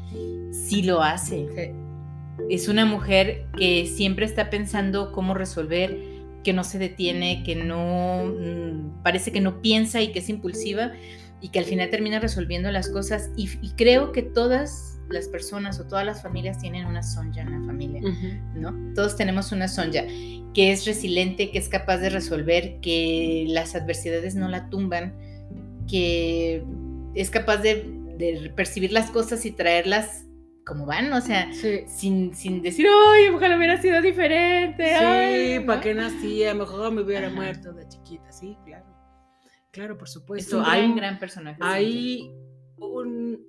[0.52, 1.48] sí lo hace.
[1.54, 1.85] Sí
[2.50, 5.98] es una mujer que siempre está pensando cómo resolver,
[6.44, 10.92] que no se detiene, que no mm, parece que no piensa y que es impulsiva
[11.40, 13.30] y que al final termina resolviendo las cosas.
[13.36, 17.66] Y, creo que todas las personas o todas las familias tienen una sonja en la
[17.66, 18.00] familia,
[18.54, 18.74] ¿no?
[18.94, 20.04] Todos tenemos una sonja
[20.54, 25.14] que es resiliente, que es capaz de resolver, que las adversidades no la tumban,
[25.88, 26.64] que
[27.14, 30.25] es capaz de, de percibir las cosas y traerlas
[30.66, 34.96] como van, o sea, sin, sin decir, ay, ojalá hubiera sido diferente.
[34.98, 36.54] Sí, ¿para qué nacía?
[36.54, 38.84] Mejor me hubiera muerto de chiquita, sí, claro.
[39.70, 40.60] Claro, por supuesto.
[40.60, 41.58] Es un hay, gran, personaje.
[41.60, 42.32] Hay
[42.78, 43.46] un...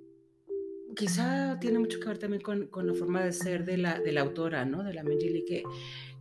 [0.94, 4.20] Quizá tiene mucho que ver también con, la forma de ser de la, de la
[4.20, 4.84] autora, ¿no?
[4.84, 5.64] De la Mengili, que,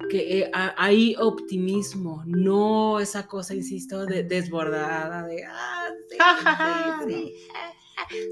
[0.09, 6.17] que eh, hay optimismo, no esa cosa, insisto, de, desbordada, de, ah, sí,
[7.07, 7.35] sí,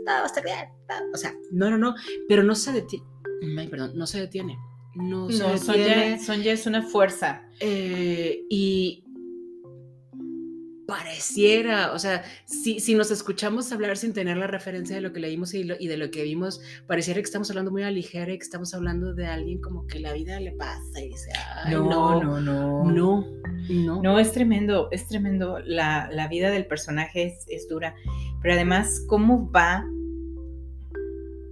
[0.05, 0.69] todo va a estar bien.
[1.13, 1.95] O sea, no, no, no,
[2.27, 3.05] pero no se detiene.
[3.57, 4.57] Ay, perdón, no se detiene.
[4.95, 6.19] No, se detiene.
[6.19, 7.43] Sonja, es una fuerza.
[7.59, 9.04] Eh, y
[10.87, 15.19] pareciera, o sea, si, si, nos escuchamos hablar sin tener la referencia de lo que
[15.19, 18.43] leímos y, de lo que vimos, pareciera que estamos hablando muy a ligera y que
[18.43, 21.31] estamos hablando de alguien como que la vida le pasa y dice,
[21.69, 24.01] no, no, no, no, no.
[24.01, 25.59] No, es tremendo, es tremendo.
[25.59, 27.95] La, la vida del personaje es, es dura
[28.45, 29.83] pero además cómo va,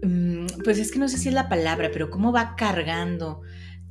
[0.03, 3.41] mm, pues es que no sé si es la palabra, pero cómo va cargando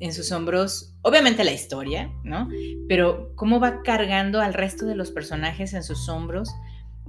[0.03, 2.49] en sus hombros, obviamente la historia, ¿no?
[2.89, 6.51] Pero cómo va cargando al resto de los personajes en sus hombros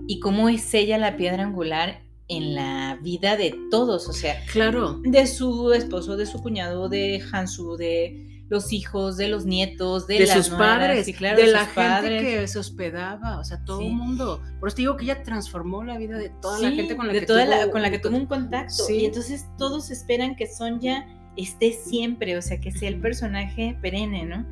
[0.07, 5.01] y cómo es ella la piedra angular en la vida de todos, o sea, claro,
[5.03, 10.27] de su esposo, de su cuñado, de Hansu, de los hijos, de los nietos, de,
[10.27, 14.39] sus padres, de, la gente que se hospedaba, o sea, todo el mundo.
[14.59, 17.25] Por eso digo que ella transformó la vida de toda la gente con la que
[17.25, 18.87] tuvo, con la que tuvo un contacto.
[18.87, 21.07] Y entonces todos esperan que Sonja
[21.37, 24.45] esté siempre, o sea, que sea el personaje perenne, ¿no?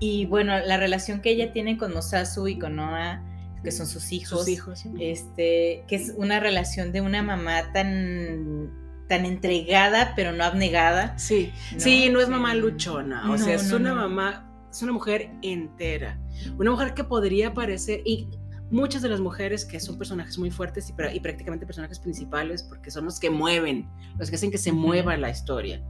[0.00, 3.24] Y bueno, la relación que ella tiene con Mosasu y con Noah,
[3.62, 8.86] que son sus hijos, sus hijos este, que es una relación de una mamá tan
[9.08, 11.18] tan entregada, pero no abnegada.
[11.18, 16.20] Sí, sí, no es mamá luchona, o sea, es una mamá, es una mujer entera,
[16.58, 18.28] una mujer que podría parecer, y
[18.70, 22.90] muchas de las mujeres que son personajes muy fuertes y, y prácticamente personajes principales, porque
[22.90, 23.88] son los que mueven,
[24.18, 25.82] los que hacen que se mueva la historia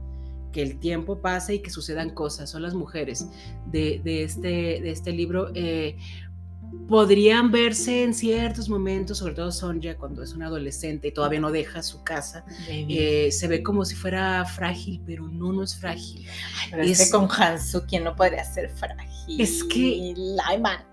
[0.51, 3.27] que el tiempo pase y que sucedan cosas, son las mujeres
[3.71, 5.51] de, de este, de este libro.
[5.53, 5.97] Eh,
[6.87, 11.51] podrían verse en ciertos momentos, sobre todo Sonja cuando es una adolescente y todavía no
[11.51, 16.25] deja su casa, eh, se ve como si fuera frágil, pero no, no es frágil.
[16.69, 19.39] pero es, que con Hansu, ¿quién no podría ser frágil?
[19.39, 20.15] Es que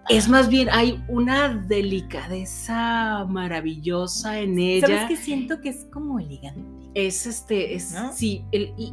[0.09, 4.87] es más bien, hay una delicadeza maravillosa en ella.
[4.87, 6.61] ¿Sabes que siento que es como elegante?
[6.95, 8.93] Es este, es, sí, el, y,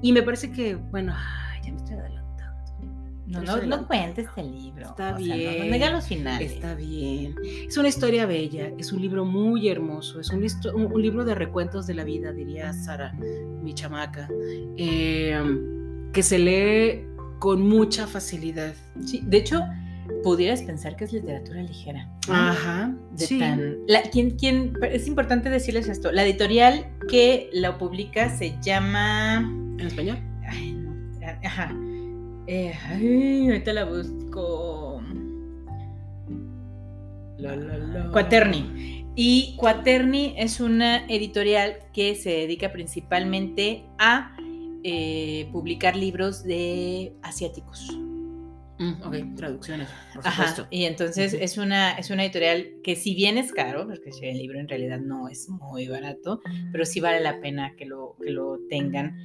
[0.00, 1.14] y me parece que, bueno,
[1.62, 2.22] ya me estoy adelantando
[3.26, 4.90] no, no, no cuentes este libro.
[4.90, 5.70] Está bien.
[5.70, 6.52] no, los finales.
[6.52, 7.34] Está bien.
[7.66, 11.86] Es una historia bella, es un libro muy hermoso, es un, un, libro de recuentos
[11.86, 13.12] de la vida, diría Sara,
[13.62, 14.28] mi chamaca,
[14.76, 17.06] em, que se lee
[17.38, 18.74] con mucha facilidad.
[19.04, 19.62] Sí, de hecho,
[20.22, 22.08] pudieras pensar que es literatura ligera.
[22.28, 22.94] Ajá.
[23.16, 23.40] sí.
[24.12, 26.12] ¿quién, quién, es importante decirles esto.
[26.12, 29.61] La editorial que la publica se llama.
[29.78, 30.18] ¿En español?
[31.44, 31.74] Ajá.
[32.46, 35.02] Eh, ay, ahorita la busco.
[37.38, 38.10] La, la, la.
[38.10, 39.06] Quaterni.
[39.14, 44.34] Y Quaterni es una editorial que se dedica principalmente a
[44.84, 47.86] eh, publicar libros de asiáticos.
[48.82, 50.66] Mm, ok, traducciones, por Ajá, supuesto.
[50.70, 54.58] y entonces es una, es una editorial que si bien es caro, porque el libro
[54.58, 56.40] en realidad no es muy barato,
[56.72, 59.16] pero sí vale la pena que lo, que lo tengan,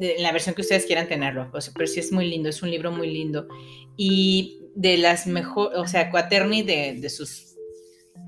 [0.00, 2.60] en la versión que ustedes quieran tenerlo, o sea, pero sí es muy lindo, es
[2.60, 3.46] un libro muy lindo.
[3.96, 7.56] Y de las mejor, o sea, Quaterni de, de sus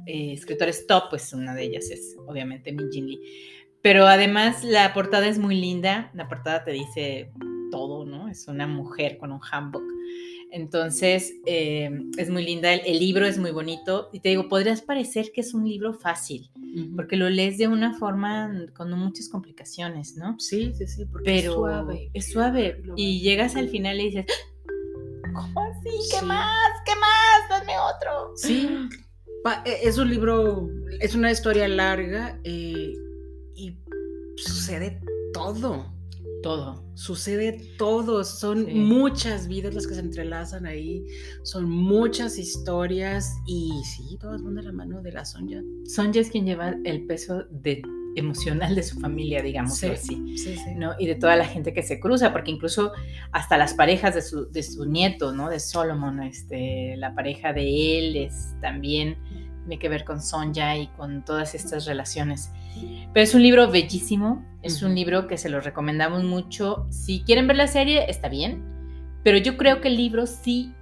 [0.07, 3.21] eh, escritores top, pues una de ellas es obviamente Min Jin Lee.
[3.83, 7.33] Pero además la portada es muy linda, la portada te dice
[7.71, 8.29] todo, ¿no?
[8.29, 9.85] Es una mujer con un hanbok.
[10.53, 14.82] Entonces, eh, es muy linda, el, el libro es muy bonito y te digo, podrías
[14.82, 16.51] parecer que es un libro fácil,
[16.96, 20.38] porque lo lees de una forma con no muchas complicaciones, ¿no?
[20.40, 22.11] Sí, sí, sí, porque Pero es suave.
[22.14, 24.26] es suave Lo y llegas al final y dices,
[25.34, 25.90] ¿cómo así?
[26.11, 26.24] ¿Qué Sí.
[26.26, 26.70] más?
[26.84, 27.48] ¿Qué más?
[27.61, 28.32] Dame otro.
[28.36, 28.68] Sí,
[29.44, 30.68] pa- e- es un libro,
[31.01, 32.92] es una historia larga eh,
[33.55, 33.76] y
[34.36, 35.01] sucede
[35.32, 35.92] todo,
[36.43, 36.84] Todo.
[36.95, 38.72] sucede todo, son Sí.
[38.74, 41.05] muchas vidas las que se entrelazan ahí,
[41.45, 45.61] son muchas historias y sí, todas van de la mano de la Sonja.
[45.86, 47.82] Sonja es quien lleva el peso de,
[48.16, 49.86] emocional de su familia, digamos Sí.
[49.86, 50.36] así.
[50.38, 50.74] Sí, sí.
[50.76, 50.93] ¿no?
[50.99, 52.93] Y de toda la gente que se cruza, porque incluso
[53.32, 55.49] hasta las parejas de su, de su nieto, ¿no?
[55.49, 59.16] De Solomon, este, la pareja de él es también,
[59.61, 62.50] tiene que ver con Sonja y con todas estas relaciones.
[63.12, 66.86] Pero es un libro bellísimo, es un libro que se lo recomendamos mucho.
[66.90, 68.62] Si quieren ver la serie, está bien,
[69.22, 70.72] pero yo creo que el libro sí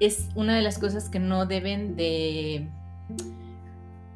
[0.00, 2.68] es una de las cosas que no deben de...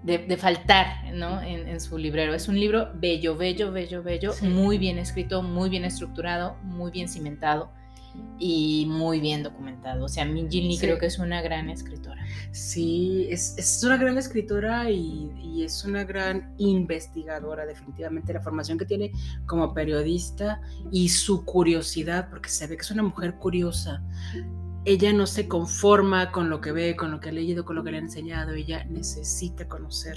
[0.05, 1.41] De, de faltar ¿no?
[1.43, 2.35] en, en su librero.
[2.35, 4.49] Es un libro bello, bello, bello, bello, Sí.
[4.49, 7.71] muy bien escrito, muy bien estructurado, muy bien cimentado
[8.39, 10.05] y muy bien documentado.
[10.05, 10.81] O sea, Min Jin Lee Sí.
[10.87, 12.25] creo que es una gran escritora.
[12.51, 18.33] Sí, es, es una gran escritora y, y es una gran investigadora, definitivamente.
[18.33, 19.13] La formación que tiene
[19.47, 20.61] como periodista
[20.91, 24.03] y su curiosidad, porque se ve que es una mujer curiosa.
[24.85, 27.85] Ella no se conforma con lo que ve, con lo que ha leído, con lo
[27.85, 28.53] que le han enseñado.
[28.53, 30.17] Ella necesita conocer,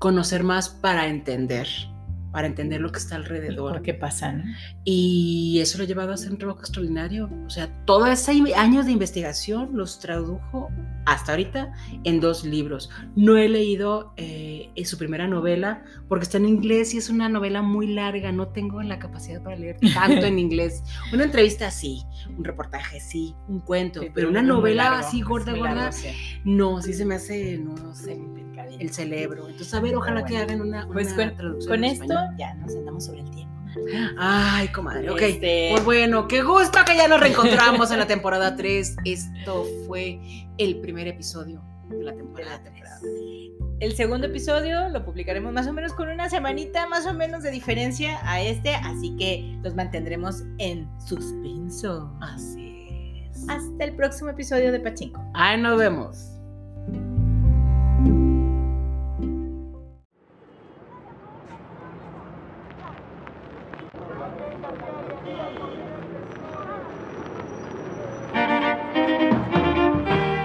[0.00, 1.68] conocer más para entender,
[2.34, 3.74] para entender lo que está alrededor.
[3.74, 4.32] ¿Por qué pasa?
[4.32, 4.42] no?
[4.82, 7.30] Y eso lo ha llevado a hacer un trabajo extraordinario.
[7.46, 10.68] O sea, todos esos años de investigación los tradujo
[11.06, 11.72] hasta ahorita
[12.04, 12.90] en dos libros.
[13.16, 17.62] No he leído eh, su primera novela porque está en inglés y es una novela
[17.62, 18.32] muy larga.
[18.32, 20.82] No tengo la capacidad para leer tanto en inglés.
[21.12, 22.02] Una entrevista sí,
[22.36, 26.08] un reportaje sí, un cuento, Sí, pero una novela largo, así gorda, gorda, largo, sí.
[26.44, 28.18] no, sí se me hace, no sé,
[28.78, 29.48] el cerebro.
[29.48, 30.44] Entonces, a ver, ojalá que bueno.
[30.44, 32.34] hagan una, Pues una con, traducción con esto español.
[32.38, 33.53] ya nos andamos sobre el tiempo.
[34.18, 35.20] Ay, comadre, ok.
[35.20, 38.96] Este- Pues bueno, qué gusto que ya nos reencontramos en la temporada 3.
[39.04, 40.20] Esto fue
[40.58, 42.74] el primer episodio de la temporada 3.
[43.80, 47.50] El segundo episodio lo publicaremos más o menos con una semanita más o menos de
[47.50, 52.10] diferencia a este, así que los mantendremos en suspenso.
[52.20, 53.48] Así es.
[53.48, 55.20] Hasta el próximo episodio de Pachinko.
[55.34, 56.30] Ay, nos vemos.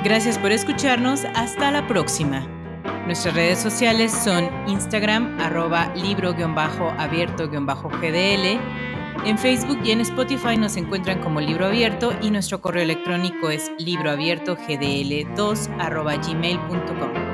[0.10, 1.24] Gracias por escucharnos.
[1.36, 2.42] Hasta la próxima.
[3.06, 8.60] Nuestras redes sociales son Instagram, arroba libro-abierto-gdl.
[9.28, 13.72] En Facebook y en Spotify nos encuentran como Libro Abierto y nuestro correo electrónico es
[13.78, 17.29] libroabiertogdl2 arroba gmail.com.